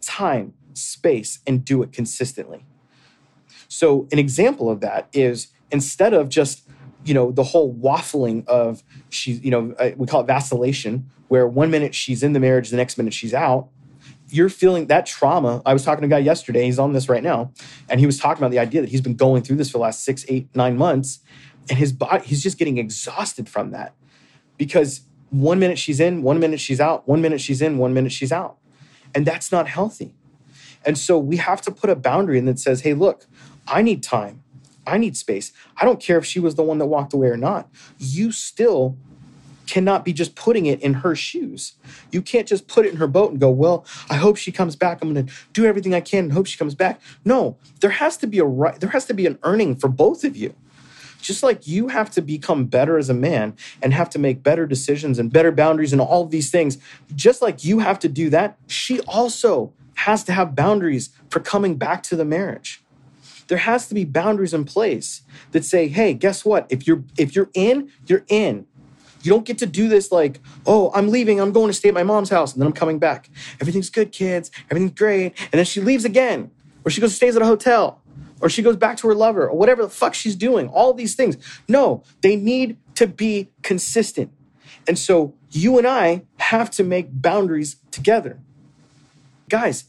time, 0.01 0.55
space, 0.77 1.41
and 1.47 1.65
do 1.65 1.83
it 1.83 1.93
consistently. 1.93 2.65
So 3.69 4.07
an 4.13 4.19
example 4.19 4.71
of 4.71 4.81
that 4.81 5.09
is 5.13 5.49
instead 5.71 6.15
of 6.15 6.29
just 6.29 6.69
you 7.05 7.15
know 7.15 7.31
the 7.31 7.45
whole 7.45 7.75
waffling 7.75 8.47
of 8.47 8.83
she's 9.11 9.43
you 9.45 9.51
know 9.51 9.75
uh, 9.79 9.91
we 9.97 10.07
call 10.07 10.21
it 10.21 10.27
vacillation 10.27 11.11
where 11.29 11.47
one 11.47 11.71
minute 11.71 11.95
she's 11.95 12.23
in 12.23 12.33
the 12.33 12.41
marriage 12.41 12.71
the 12.71 12.77
next 12.77 12.99
minute 12.99 13.15
she's 13.15 13.35
out 13.35 13.69
you're 14.29 14.49
feeling 14.49 14.87
that 14.87 15.07
trauma 15.07 15.63
i 15.65 15.73
was 15.73 15.85
talking 15.85 16.03
to 16.03 16.07
a 16.07 16.11
guy 16.11 16.19
yesterday 16.19 16.65
he's 16.65 16.81
on 16.81 16.93
this 16.93 17.09
right 17.09 17.23
now 17.23 17.53
and 17.89 18.01
he 18.01 18.07
was 18.07 18.19
talking 18.19 18.43
about 18.43 18.51
the 18.51 18.59
idea 18.59 18.81
that 18.81 18.91
he's 18.91 19.01
been 19.01 19.15
going 19.15 19.41
through 19.41 19.57
this 19.57 19.71
for 19.71 19.79
the 19.79 19.83
last 19.83 20.05
six 20.05 20.25
eight 20.29 20.49
nine 20.55 20.77
months 20.77 21.21
and 21.69 21.79
his 21.79 21.93
body 21.93 22.25
he's 22.25 22.43
just 22.43 22.59
getting 22.59 22.79
exhausted 22.79 23.49
from 23.49 23.71
that. 23.71 23.95
Because 24.57 25.03
one 25.31 25.59
minute 25.59 25.79
she's 25.79 26.01
in 26.01 26.23
one 26.23 26.39
minute 26.39 26.61
she's 26.61 26.81
out 26.81 27.07
one 27.09 27.21
minute 27.21 27.41
she's 27.41 27.61
in 27.61 27.79
one 27.79 27.93
minute 27.95 28.13
she's 28.13 28.33
out. 28.33 28.59
And 29.15 29.27
that's 29.27 29.51
not 29.51 29.69
healthy 29.69 30.15
and 30.87 30.97
so 30.97 31.19
we 31.19 31.37
have 31.37 31.61
to 31.61 31.71
put 31.71 31.91
a 31.91 31.97
boundary 31.97 32.39
in 32.39 32.47
that 32.47 32.59
says 32.59 32.81
hey 32.81 32.95
look 32.95 33.27
i 33.67 33.83
need 33.83 34.03
time 34.03 34.43
I 34.87 34.99
need 34.99 35.17
space. 35.17 35.53
I 35.77 35.85
don't 35.85 36.01
care 36.01 36.19
if 36.19 36.25
she 36.25 36.39
was 36.39 36.55
the 36.55 36.63
one 36.63 36.79
that 36.79 36.87
walked 36.87 37.13
away 37.13 37.29
or 37.29 37.37
not. 37.37 37.69
You 37.99 38.31
still 38.31 38.97
cannot 39.67 40.05
be 40.05 40.13
just 40.13 40.37
putting 40.37 40.67
it 40.67 40.81
in 40.81 40.95
her 40.95 41.17
shoes. 41.17 41.73
You 42.13 42.23
can't 42.23 42.47
just 42.47 42.69
put 42.69 42.87
it 42.87 42.93
in 42.93 42.99
her 42.99 43.09
boat 43.09 43.33
and 43.33 43.41
go, 43.41 43.51
"Well, 43.51 43.85
I 44.09 44.15
hope 44.15 44.37
she 44.37 44.53
comes 44.53 44.77
back. 44.77 45.03
I'm 45.03 45.13
going 45.13 45.27
to 45.27 45.33
do 45.53 45.65
everything 45.65 45.93
I 45.93 46.01
can 46.01 46.25
and 46.25 46.33
hope 46.33 46.47
she 46.47 46.57
comes 46.57 46.77
back." 46.77 47.01
No, 47.25 47.57
there 47.81 47.91
has 47.91 48.17
to 48.19 48.27
be 48.29 48.39
a 48.39 48.45
right 48.45 48.79
there 48.79 48.91
has 48.91 49.07
to 49.07 49.15
be 49.15 49.27
an 49.27 49.39
earning 49.43 49.75
for 49.75 49.89
both 49.89 50.23
of 50.23 50.37
you. 50.37 50.55
Just 51.21 51.43
like 51.43 51.67
you 51.67 51.89
have 51.89 52.11
to 52.13 52.23
become 52.23 52.67
better 52.67 52.97
as 52.97 53.11
a 53.11 53.15
man 53.15 53.57
and 53.83 53.93
have 53.93 54.09
to 54.11 54.19
make 54.19 54.45
better 54.45 54.65
decisions 54.67 55.19
and 55.19 55.33
better 55.33 55.51
boundaries 55.51 55.93
and 55.93 56.01
all 56.01 56.25
these 56.27 56.53
things, 56.53 56.79
just 57.17 57.43
like 57.43 57.65
you 57.65 57.81
have 57.81 57.99
to 57.99 58.09
do 58.09 58.31
that, 58.31 58.57
she 58.69 59.01
also 59.01 59.73
has 59.97 60.25
to 60.25 60.33
have 60.33 60.55
boundaries 60.55 61.11
for 61.29 61.41
coming 61.41 61.77
back 61.77 62.03
to 62.05 62.17
the 62.17 62.25
marriage 62.25 62.83
there 63.49 63.59
has 63.59 63.89
to 63.89 63.95
be 63.95 64.05
boundaries 64.05 64.55
in 64.55 64.65
place 64.65 65.23
that 65.53 65.65
say, 65.65 65.89
hey, 65.89 66.15
guess 66.15 66.45
what? 66.45 66.67
If 66.69 66.87
you're 66.87 67.05
if 67.17 67.35
you're 67.35 67.51
in, 67.55 67.91
you're 68.07 68.25
in. 68.29 68.67
You 69.23 69.31
don't 69.31 69.45
get 69.45 69.59
to 69.59 69.67
do 69.67 69.89
this 69.89 70.13
like, 70.13 70.41
oh, 70.67 70.93
I'm 70.95 71.09
leaving, 71.09 71.41
I'm 71.41 71.51
going 71.51 71.69
to 71.69 71.73
stay 71.73 71.89
at 71.89 71.95
my 71.95 72.05
mom's 72.05 72.31
house, 72.31 72.53
and 72.53 72.63
then 72.63 72.67
I'm 72.67 72.73
coming 72.73 72.99
back. 73.01 73.29
Everything's 73.61 73.91
good, 73.91 74.13
kids, 74.13 74.53
everything's 74.71 74.97
great. 74.97 75.33
And 75.41 75.53
then 75.53 75.65
she 75.65 75.81
leaves 75.81 76.05
again, 76.05 76.51
or 76.85 76.91
she 76.91 77.01
goes 77.01 77.15
stays 77.15 77.35
at 77.35 77.43
a 77.43 77.47
hotel, 77.47 78.01
or 78.41 78.49
she 78.49 78.63
goes 78.63 78.77
back 78.77 78.97
to 78.99 79.09
her 79.09 79.15
lover, 79.15 79.49
or 79.49 79.57
whatever 79.57 79.83
the 79.83 79.89
fuck 79.89 80.15
she's 80.15 80.37
doing. 80.37 80.69
All 80.69 80.93
these 80.93 81.17
things. 81.17 81.37
No, 81.69 82.05
they 82.21 82.37
need 82.37 82.77
to 82.95 83.07
be 83.09 83.51
consistent. 83.63 84.31
And 84.87 84.97
so 84.97 85.35
you 85.51 85.79
and 85.79 85.87
I 85.87 86.23
have 86.39 86.71
to 86.73 86.85
make 86.85 87.09
boundaries 87.11 87.77
together. 87.91 88.39
Guys, 89.49 89.85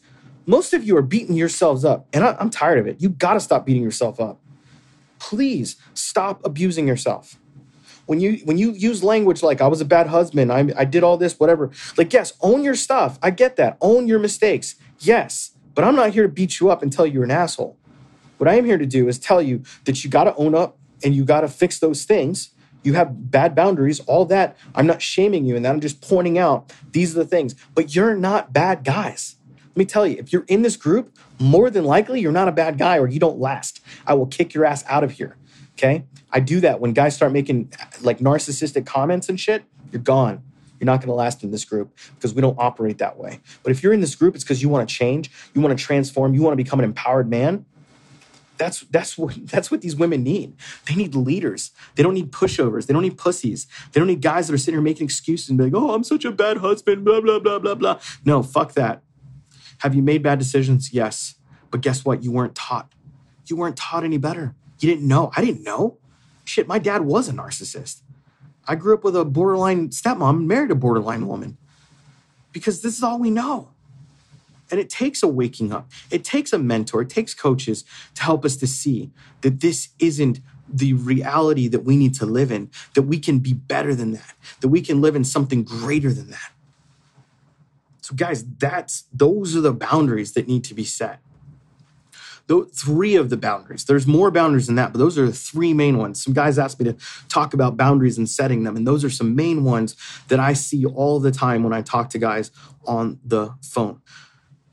most 0.46 0.74
of 0.74 0.84
you 0.84 0.96
are 0.98 1.02
beating 1.02 1.36
yourselves 1.36 1.84
up, 1.84 2.08
and 2.14 2.24
I, 2.24 2.38
am 2.40 2.50
tired 2.50 2.80
of 2.80 2.88
it. 2.88 3.02
You 3.02 3.10
got 3.10 3.34
to 3.34 3.40
stop 3.40 3.66
beating 3.66 3.84
yourself 3.84 4.20
up. 4.20 4.40
Please 5.20 5.76
stop 5.94 6.46
abusing 6.46 6.88
yourself. 6.88 7.40
When 8.06 8.22
you 8.22 8.38
when 8.46 8.58
you 8.58 8.72
use 8.72 9.04
language 9.04 9.44
like 9.44 9.60
"I 9.60 9.68
was 9.68 9.82
a 9.82 9.86
bad 9.86 10.08
husband," 10.08 10.52
I, 10.52 10.70
I 10.78 10.86
did 10.86 11.04
all 11.04 11.18
this, 11.18 11.40
whatever. 11.40 11.72
Like, 11.98 12.14
yes, 12.14 12.34
own 12.42 12.64
your 12.64 12.76
stuff. 12.76 13.20
I 13.22 13.32
get 13.32 13.58
that. 13.58 13.78
Own 13.82 14.08
your 14.08 14.20
mistakes. 14.20 14.76
Yes, 15.00 15.52
but 15.76 15.84
I'm 15.84 15.96
not 15.96 16.12
here 16.12 16.24
to 16.24 16.30
beat 16.30 16.60
you 16.60 16.70
up 16.70 16.82
and 16.82 16.94
tell 16.94 17.06
you 17.06 17.14
you're 17.14 17.24
an 17.24 17.32
asshole. 17.32 17.78
What 18.38 18.48
I 18.48 18.56
am 18.56 18.66
here 18.66 18.78
to 18.78 18.86
do 18.86 19.08
is 19.08 19.20
tell 19.20 19.42
you 19.42 19.64
that 19.86 20.04
you 20.04 20.10
got 20.10 20.26
to 20.26 20.36
own 20.36 20.56
up 20.56 20.78
and 21.04 21.16
you 21.16 21.26
got 21.26 21.42
to 21.42 21.48
fix 21.48 21.80
those 21.80 22.04
things. 22.06 22.52
You 22.84 22.94
have 22.94 23.32
bad 23.32 23.56
boundaries, 23.56 24.00
all 24.02 24.26
that. 24.26 24.56
I'm 24.76 24.88
not 24.88 25.02
shaming 25.02 25.46
you 25.46 25.56
in 25.56 25.64
that. 25.64 25.72
I'm 25.72 25.82
just 25.82 26.02
pointing 26.02 26.38
out 26.38 26.72
these 26.92 27.16
are 27.16 27.24
the 27.24 27.30
things. 27.30 27.56
But 27.74 27.96
you're 27.96 28.16
not 28.16 28.54
bad 28.54 28.84
guys. 28.84 29.37
Let 29.78 29.82
me 29.82 29.86
tell 29.86 30.08
you, 30.08 30.18
if 30.18 30.34
you're 30.34 30.46
in 30.48 30.64
this 30.64 30.76
group, 30.76 31.16
more 31.38 31.70
than 31.70 31.86
likely 31.86 32.20
you're 32.20 32.32
not 32.32 32.48
a 32.48 32.52
bad 32.52 32.80
guy 32.80 32.98
or 32.98 33.08
you 33.08 33.20
don't 33.20 33.38
last. 33.38 33.80
I 34.08 34.16
will 34.16 34.26
kick 34.26 34.56
your 34.56 34.66
ass 34.66 34.84
out 34.88 35.04
of 35.04 35.12
here. 35.12 35.38
Okay. 35.74 36.04
I 36.32 36.40
do 36.40 36.60
that 36.62 36.80
when 36.80 36.94
guys 36.94 37.16
start 37.16 37.32
making 37.32 37.72
like 38.02 38.18
narcissistic 38.18 38.88
comments 38.88 39.30
and 39.30 39.40
shit, 39.40 39.66
you're 39.92 40.02
gone. 40.02 40.42
You're 40.80 40.88
not 40.88 41.00
going 41.00 41.10
to 41.10 41.14
last 41.14 41.44
in 41.44 41.52
this 41.52 41.64
group 41.64 41.96
because 42.16 42.34
we 42.34 42.42
don't 42.42 42.58
operate 42.58 42.98
that 42.98 43.20
way. 43.20 43.40
But 43.62 43.70
if 43.70 43.84
you're 43.84 43.94
in 43.94 44.02
this 44.02 44.16
group, 44.16 44.34
it's 44.34 44.44
because 44.44 44.64
you 44.64 44.70
want 44.70 44.90
to 44.90 44.96
change, 44.96 45.30
you 45.54 45.62
want 45.62 45.78
to 45.78 45.86
transform, 45.86 46.34
you 46.34 46.42
want 46.42 46.54
to 46.54 46.64
become 46.64 46.80
an 46.80 46.86
empowered 46.86 47.30
man. 47.30 47.64
That's 48.58 48.80
that's 48.80 49.16
what 49.16 49.38
that's 49.46 49.70
what 49.70 49.82
these 49.82 49.96
women 49.96 50.24
need. 50.24 50.56
They 50.88 50.96
need 50.96 51.14
leaders. 51.14 51.70
They 51.94 52.02
don't 52.02 52.16
need 52.16 52.32
pushovers. 52.32 52.88
They 52.88 52.94
don't 52.94 53.04
need 53.04 53.20
pussies. 53.20 53.68
They 53.92 54.00
don't 54.00 54.08
need 54.08 54.24
guys 54.24 54.48
that 54.48 54.56
are 54.56 54.58
sitting 54.58 54.74
here 54.74 54.82
making 54.82 55.06
excuses 55.06 55.50
and 55.50 55.58
be 55.60 55.66
like, 55.66 55.76
"Oh, 55.76 55.94
I'm 55.94 56.04
such 56.04 56.26
a 56.26 56.32
bad 56.32 56.58
husband." 56.58 57.06
Blah 57.06 57.22
blah 57.22 57.38
blah 57.38 57.60
blah 57.60 57.76
blah. 57.76 58.00
No, 58.26 58.42
fuck 58.42 58.74
that. 58.74 59.04
Have 59.80 59.96
you 59.96 60.02
made 60.02 60.24
bad 60.24 60.40
decisions? 60.40 60.94
Yes. 60.94 61.36
But 61.72 61.82
guess 61.82 62.06
what? 62.06 62.24
You 62.24 62.32
weren't 62.32 62.56
taught. 62.56 62.92
You 63.46 63.56
weren't 63.56 63.78
taught 63.78 64.04
any 64.04 64.18
better. 64.18 64.56
You 64.80 64.90
didn't 64.90 65.08
know. 65.08 65.32
I 65.36 65.44
didn't 65.44 65.64
know. 65.64 65.98
Shit, 66.46 66.68
my 66.68 66.80
dad 66.80 67.02
was 67.02 67.28
a 67.28 67.34
narcissist. 67.34 68.02
I 68.68 68.76
grew 68.76 68.94
up 68.94 69.04
with 69.04 69.16
a 69.16 69.26
borderline 69.26 69.90
stepmom 69.90 70.46
married 70.46 70.72
a 70.72 70.76
borderline 70.76 71.28
woman 71.28 71.58
because 72.52 72.82
this 72.82 72.98
is 72.98 73.04
all 73.04 73.20
we 73.20 73.30
know. 73.30 73.70
And 74.70 74.80
it 74.80 74.90
takes 74.90 75.24
a 75.24 75.28
waking 75.28 75.72
up. 75.72 75.90
It 76.12 76.26
takes 76.26 76.52
a 76.52 76.60
mentor. 76.60 77.02
It 77.02 77.10
takes 77.10 77.34
coaches 77.34 77.86
to 78.16 78.24
help 78.24 78.44
us 78.44 78.58
to 78.58 78.68
see 78.68 79.12
that 79.42 79.62
this 79.62 79.90
isn't 80.00 80.42
the 80.68 80.94
reality 80.94 81.70
that 81.70 81.86
we 81.86 81.96
need 81.96 82.14
to 82.16 82.26
live 82.26 82.52
in, 82.52 82.70
that 82.94 83.04
we 83.04 83.20
can 83.20 83.40
be 83.40 83.54
better 83.54 83.96
than 83.96 84.12
that, 84.12 84.34
that 84.60 84.68
we 84.68 84.82
can 84.82 85.00
live 85.00 85.16
in 85.16 85.24
something 85.24 85.64
greater 85.64 86.12
than 86.12 86.30
that. 86.32 86.52
So, 88.08 88.16
guys, 88.16 88.46
that's 88.58 89.04
those 89.12 89.54
are 89.54 89.60
the 89.60 89.74
boundaries 89.74 90.32
that 90.32 90.48
need 90.48 90.64
to 90.64 90.74
be 90.74 90.86
set. 90.86 91.20
Those 92.46 92.70
three 92.74 93.18
of 93.18 93.30
the 93.30 93.36
boundaries. 93.36 93.84
There's 93.84 94.08
more 94.08 94.32
boundaries 94.32 94.68
than 94.68 94.78
that, 94.78 94.94
but 94.94 95.00
those 95.00 95.18
are 95.18 95.26
the 95.26 95.34
three 95.34 95.74
main 95.74 95.98
ones. 95.98 96.24
Some 96.24 96.34
guys 96.34 96.58
asked 96.58 96.80
me 96.80 96.86
to 96.86 96.96
talk 97.28 97.54
about 97.54 97.76
boundaries 97.76 98.18
and 98.18 98.30
setting 98.30 98.64
them, 98.64 98.78
and 98.78 98.88
those 98.88 99.04
are 99.04 99.10
some 99.10 99.36
main 99.36 99.66
ones 99.66 99.98
that 100.30 100.40
I 100.40 100.54
see 100.54 100.86
all 100.86 101.20
the 101.20 101.32
time 101.32 101.64
when 101.64 101.74
I 101.74 101.82
talk 101.82 102.10
to 102.12 102.18
guys 102.18 102.50
on 102.86 103.20
the 103.26 103.54
phone. 103.62 104.00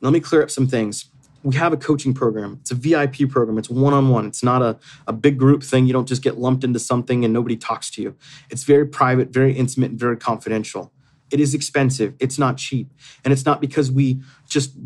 Let 0.01 0.13
me 0.13 0.21
clear 0.21 0.45
up 0.45 0.51
some 0.53 0.69
things 0.69 1.11
we 1.43 1.57
have 1.57 1.73
a 1.73 1.77
coaching 1.77 2.15
program. 2.15 2.59
It's 2.63 2.71
a 2.71 2.75
VIP 2.77 3.29
program. 3.29 3.59
It's 3.59 3.69
one 3.69 3.93
on 3.93 4.11
one. 4.11 4.27
It's 4.27 4.45
not 4.45 4.63
a, 4.63 4.79
a 5.09 5.13
big 5.13 5.39
group 5.39 5.63
thing. 5.63 5.87
You 5.87 5.93
don't 5.93 6.09
just 6.09 6.23
get 6.23 6.39
lumped 6.39 6.63
into 6.63 6.79
something 6.79 7.25
and 7.25 7.35
nobody 7.35 7.57
talks 7.57 7.91
to 7.91 8.03
you. 8.03 8.17
It's 8.49 8.63
very 8.63 8.87
private, 8.87 9.31
very 9.31 9.53
intimate, 9.53 9.91
and 9.91 10.01
very 10.01 10.17
confidential. 10.17 10.94
It 11.35 11.41
is 11.41 11.53
expensive. 11.53 12.15
It's 12.21 12.39
not 12.39 12.59
cheap. 12.59 12.93
And 13.25 13.33
it's 13.33 13.45
not 13.45 13.61
because 13.61 13.91
we 13.91 14.21
just 14.49 14.77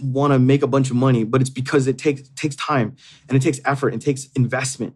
want 0.00 0.32
to 0.32 0.38
make 0.38 0.62
a 0.62 0.68
bunch 0.68 0.90
of 0.90 0.96
money, 0.96 1.24
but 1.24 1.40
it's 1.40 1.50
because 1.50 1.88
it 1.88 1.98
takes 1.98 2.22
takes 2.36 2.54
time 2.54 2.94
and 3.28 3.36
it 3.36 3.42
takes 3.42 3.58
effort 3.64 3.92
and 3.92 4.00
takes 4.00 4.28
investment. 4.36 4.94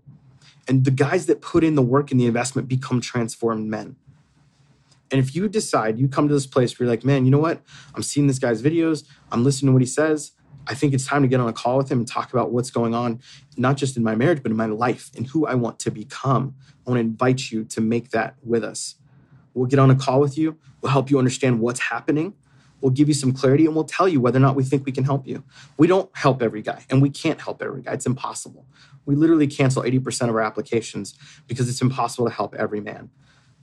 And 0.69 0.85
the 0.85 0.93
guys 0.93 1.27
that 1.27 1.41
put 1.41 1.65
in 1.65 1.75
the 1.75 1.83
work 1.83 2.13
and 2.13 2.21
the 2.21 2.27
investment 2.27 2.69
become 2.69 3.01
transformed 3.01 3.69
men. 3.69 3.97
And 5.11 5.19
if 5.19 5.35
you 5.35 5.49
decide 5.49 5.99
you 5.99 6.07
come 6.07 6.29
to 6.29 6.35
this 6.35 6.47
place 6.47 6.79
where 6.79 6.87
you're 6.87 6.93
like, 6.93 7.05
man, 7.05 7.25
you 7.25 7.33
know 7.33 7.41
what? 7.41 7.63
I'm 7.97 8.05
seeing 8.05 8.29
this 8.29 8.39
guy's 8.39 8.63
videos, 8.63 9.03
I'm 9.33 9.43
listening 9.43 9.71
to 9.71 9.73
what 9.73 9.83
he 9.83 9.87
says, 9.87 10.31
I 10.69 10.75
think 10.75 10.95
it's 10.95 11.05
time 11.05 11.23
to 11.23 11.29
get 11.29 11.41
on 11.41 11.49
a 11.49 11.53
call 11.53 11.79
with 11.79 11.91
him 11.91 11.99
and 11.99 12.07
talk 12.07 12.33
about 12.33 12.53
what's 12.53 12.71
going 12.71 12.95
on, 12.95 13.21
not 13.57 13.77
just 13.77 13.97
in 13.97 14.05
my 14.05 14.15
marriage, 14.15 14.41
but 14.41 14.53
in 14.53 14.57
my 14.57 14.67
life 14.67 15.11
and 15.17 15.27
who 15.27 15.47
I 15.47 15.57
want 15.57 15.81
to 15.81 15.91
become. 15.91 16.55
I 16.87 16.91
want 16.91 16.99
to 16.99 17.01
invite 17.01 17.51
you 17.51 17.65
to 17.65 17.81
make 17.81 18.11
that 18.11 18.37
with 18.45 18.63
us. 18.63 18.95
We'll 19.53 19.67
get 19.67 19.81
on 19.81 19.91
a 19.91 19.97
call 19.97 20.21
with 20.21 20.39
you. 20.39 20.59
We'll 20.83 20.93
help 20.93 21.11
you 21.11 21.19
understand 21.19 21.61
what's 21.61 21.81
happening. 21.81 22.35
We'll 22.83 22.91
give 22.91 23.09
you 23.09 23.15
some 23.15 23.33
clarity 23.33 23.65
and 23.65 23.75
we'll 23.75 23.85
tell 23.85 24.09
you 24.09 24.21
whether 24.21 24.39
or 24.39 24.41
not 24.41 24.57
we 24.57 24.65
think 24.65 24.85
we 24.85 24.93
can 24.93 25.05
help 25.05 25.27
you. 25.27 25.45
We 25.79 25.87
don't 25.87 26.11
help 26.15 26.43
every 26.43 26.63
guy 26.63 26.85
and 26.91 27.01
we 27.01 27.11
can't 27.11 27.41
help 27.41 27.63
every 27.63 27.81
guy. 27.81 27.93
It's 27.93 28.07
impossible. 28.07 28.67
We 29.07 29.15
literally 29.15 29.47
cancel 29.47 29.83
80% 29.83 30.29
of 30.29 30.35
our 30.35 30.43
applications 30.43 31.15
because 31.47 31.69
it's 31.69 31.81
impossible 31.81 32.29
to 32.29 32.35
help 32.35 32.55
every 32.57 32.81
man. 32.81 33.11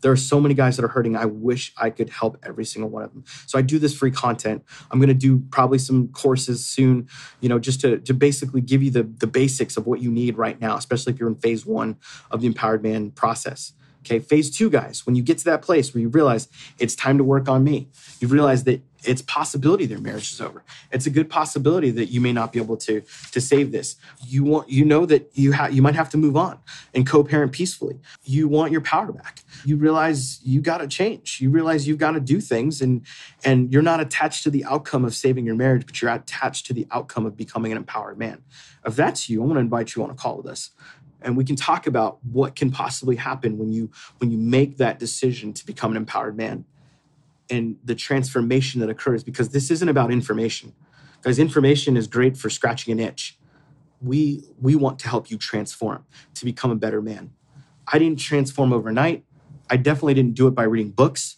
There 0.02 0.12
are 0.12 0.18
so 0.18 0.40
many 0.40 0.54
guys 0.54 0.78
that 0.78 0.86
are 0.86 0.90
hurting. 0.90 1.18
I 1.18 1.26
wish 1.26 1.74
I 1.78 1.90
could 1.90 2.10
help 2.10 2.38
every 2.44 2.64
single 2.64 2.90
one 2.90 3.04
of 3.04 3.12
them. 3.12 3.26
So 3.48 3.60
I 3.60 3.62
do 3.62 3.80
this 3.80 3.94
free 3.94 4.12
content. 4.12 4.64
I'm 4.90 5.00
going 5.00 5.10
to 5.10 5.14
do 5.14 5.40
probably 5.52 5.78
some 5.78 6.08
courses 6.10 6.66
soon, 6.66 7.10
you 7.42 7.50
know, 7.50 7.60
just 7.60 7.82
to, 7.82 8.00
to 8.00 8.14
basically 8.14 8.62
give 8.62 8.82
you 8.82 8.92
the, 8.92 9.04
the 9.04 9.28
basics 9.28 9.76
of 9.76 9.86
what 9.86 10.02
you 10.02 10.12
need 10.12 10.38
right 10.38 10.60
now, 10.60 10.78
especially 10.78 11.14
if 11.14 11.20
you're 11.20 11.30
in 11.30 11.36
phase 11.36 11.66
one 11.66 11.98
of 12.32 12.40
the 12.42 12.48
empowered 12.48 12.82
man 12.82 13.12
process. 13.12 13.74
Okay, 14.06 14.20
phase 14.20 14.50
two, 14.50 14.70
guys, 14.70 15.06
when 15.06 15.16
you 15.16 15.24
get 15.24 15.38
to 15.40 15.46
that 15.46 15.62
place 15.62 15.94
where 15.94 16.02
you 16.02 16.10
realize 16.10 16.48
it's 16.78 16.96
time 16.96 17.18
to 17.18 17.24
work 17.24 17.50
on 17.50 17.64
me, 17.64 17.90
you 18.20 18.28
realize 18.28 18.64
that 18.64 18.82
it's 19.04 19.22
possibility 19.22 19.86
their 19.86 20.00
marriage 20.00 20.32
is 20.32 20.42
over. 20.42 20.64
It's 20.92 21.06
a 21.06 21.10
good 21.10 21.30
possibility 21.30 21.90
that 21.92 22.08
you 22.08 22.20
may 22.20 22.34
not 22.34 22.52
be 22.52 22.60
able 22.60 22.78
to 22.78 23.02
to 23.32 23.42
save 23.42 23.72
this. 23.72 23.96
You 24.26 24.44
want 24.44 24.70
you 24.70 24.84
know 24.84 25.06
that 25.06 25.32
you 25.34 25.54
have 25.54 25.74
you 25.74 25.82
might 25.82 25.96
have 25.96 26.10
to 26.12 26.18
move 26.18 26.36
on 26.36 26.60
and 26.94 27.08
co-parent 27.08 27.52
peacefully. 27.52 28.00
You 28.24 28.48
want 28.48 28.72
your 28.72 28.82
power 28.82 29.12
back. 29.12 29.42
You 29.66 29.78
realize 29.78 30.40
you 30.44 30.62
got 30.62 30.80
to 30.80 30.88
change. 30.88 31.40
You 31.40 31.50
realize 31.50 31.88
you've 31.88 31.98
got 31.98 32.12
to 32.12 32.20
do 32.20 32.42
things 32.42 32.82
and 32.82 33.06
and 33.44 33.72
you're 33.72 33.82
not 33.82 34.00
attached 34.00 34.44
to 34.44 34.50
the 34.50 34.66
outcome 34.66 35.06
of 35.06 35.16
saving 35.16 35.46
your 35.46 35.56
marriage, 35.56 35.86
but 35.86 36.02
you're 36.02 36.12
attached 36.12 36.66
to 36.68 36.74
the 36.74 36.88
outcome 36.92 37.26
of 37.26 37.38
becoming 37.38 37.72
an 37.72 37.78
empowered 37.78 38.18
man. 38.18 38.44
If 38.86 38.96
that's 38.96 39.30
you, 39.30 39.42
I 39.42 39.46
want 39.46 39.58
to 39.58 39.62
invite 39.62 39.96
you 39.96 40.04
on 40.04 40.10
a 40.10 40.16
call 40.16 40.38
with 40.38 40.48
us 40.48 40.72
and 41.22 41.36
we 41.36 41.44
can 41.44 41.56
talk 41.56 41.88
about 41.88 42.24
what 42.24 42.56
can 42.56 42.72
possibly 42.72 43.16
happen 43.16 43.58
when 43.58 43.72
you 43.72 43.92
when 44.18 44.32
you 44.32 44.38
make 44.38 44.78
that 44.78 45.00
decision 45.00 45.54
to 45.54 45.66
become 45.66 45.92
an 45.92 45.98
empowered 45.98 46.38
man. 46.38 46.66
And 47.50 47.78
the 47.84 47.96
transformation 47.96 48.80
that 48.82 48.90
occurs 48.90 49.24
because 49.24 49.50
this 49.50 49.72
isn't 49.72 49.90
about 49.90 50.12
information. 50.12 50.74
Because 51.22 51.40
information 51.40 51.98
is 51.98 52.08
great 52.08 52.38
for 52.38 52.50
scratching 52.50 52.92
an 52.94 53.00
itch. 53.00 53.38
We 54.02 54.46
we 54.62 54.76
want 54.76 55.00
to 55.00 55.10
help 55.10 55.30
you 55.30 55.38
transform 55.38 56.06
to 56.36 56.46
become 56.46 56.72
a 56.72 56.76
better 56.76 57.02
man. 57.02 57.32
I 57.92 58.00
didn't 58.00 58.20
transform 58.20 58.72
overnight. 58.72 59.26
I 59.70 59.78
definitely 59.78 60.14
didn't 60.14 60.36
do 60.36 60.48
it 60.48 60.52
by 60.52 60.64
reading 60.64 60.92
books. 60.92 61.38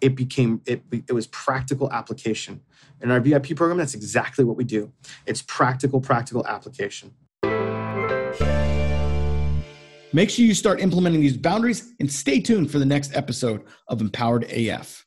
It 0.00 0.16
became 0.16 0.62
it, 0.66 0.82
it 0.90 1.12
was 1.12 1.26
practical 1.28 1.92
application. 1.92 2.62
In 3.02 3.10
our 3.10 3.20
vip 3.20 3.54
program 3.54 3.78
that's 3.78 3.94
exactly 3.94 4.44
what 4.44 4.56
we 4.56 4.64
do. 4.64 4.92
It's 5.24 5.42
practical 5.42 6.00
practical 6.00 6.44
application 6.46 7.14
Make 10.12 10.30
sure 10.30 10.44
you 10.44 10.54
start 10.54 10.80
implementing 10.80 11.20
these 11.20 11.36
boundaries 11.36 11.92
and 12.00 12.10
stay 12.10 12.40
tuned 12.40 12.72
for 12.72 12.80
the 12.80 12.86
next 12.86 13.16
episode 13.16 13.62
of 13.88 14.00
Empowered 14.00 14.44
AF. 14.50 15.06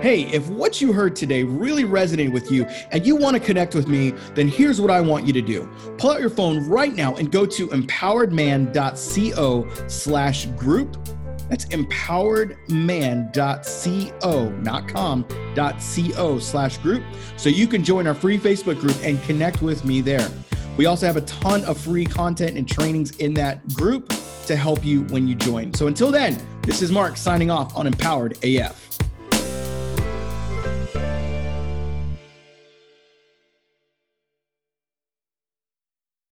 Hey, 0.00 0.22
if 0.32 0.48
what 0.48 0.80
you 0.80 0.94
heard 0.94 1.16
today 1.16 1.42
really 1.42 1.84
resonated 1.84 2.32
with 2.32 2.50
you 2.50 2.64
and 2.90 3.04
you 3.04 3.16
want 3.16 3.34
to 3.34 3.40
connect 3.40 3.74
with 3.74 3.86
me, 3.86 4.14
then 4.34 4.48
here's 4.48 4.80
what 4.80 4.90
I 4.90 4.98
want 5.00 5.26
you 5.26 5.34
to 5.34 5.42
do. 5.42 5.68
Pull 5.98 6.12
out 6.12 6.20
your 6.20 6.30
phone 6.30 6.66
right 6.66 6.94
now 6.94 7.16
and 7.16 7.30
go 7.30 7.44
to 7.44 7.68
empoweredman.co 7.68 9.68
slash 9.88 10.46
group. 10.46 10.96
That's 11.50 11.66
empoweredman.co, 11.66 14.48
not 14.50 14.88
com, 14.88 15.24
.co 15.54 16.38
slash 16.38 16.78
group. 16.78 17.02
So 17.36 17.48
you 17.48 17.66
can 17.66 17.82
join 17.82 18.06
our 18.06 18.14
free 18.14 18.38
Facebook 18.38 18.78
group 18.80 18.96
and 19.02 19.20
connect 19.24 19.60
with 19.60 19.84
me 19.84 20.00
there. 20.00 20.28
We 20.80 20.86
also 20.86 21.04
have 21.04 21.18
a 21.18 21.20
ton 21.20 21.62
of 21.66 21.76
free 21.76 22.06
content 22.06 22.56
and 22.56 22.66
trainings 22.66 23.10
in 23.16 23.34
that 23.34 23.68
group 23.74 24.14
to 24.46 24.56
help 24.56 24.82
you 24.82 25.02
when 25.08 25.28
you 25.28 25.34
join. 25.34 25.74
So 25.74 25.88
until 25.88 26.10
then, 26.10 26.40
this 26.62 26.80
is 26.80 26.90
Mark 26.90 27.18
signing 27.18 27.50
off 27.50 27.76
on 27.76 27.86
Empowered 27.86 28.42
AF. 28.42 28.89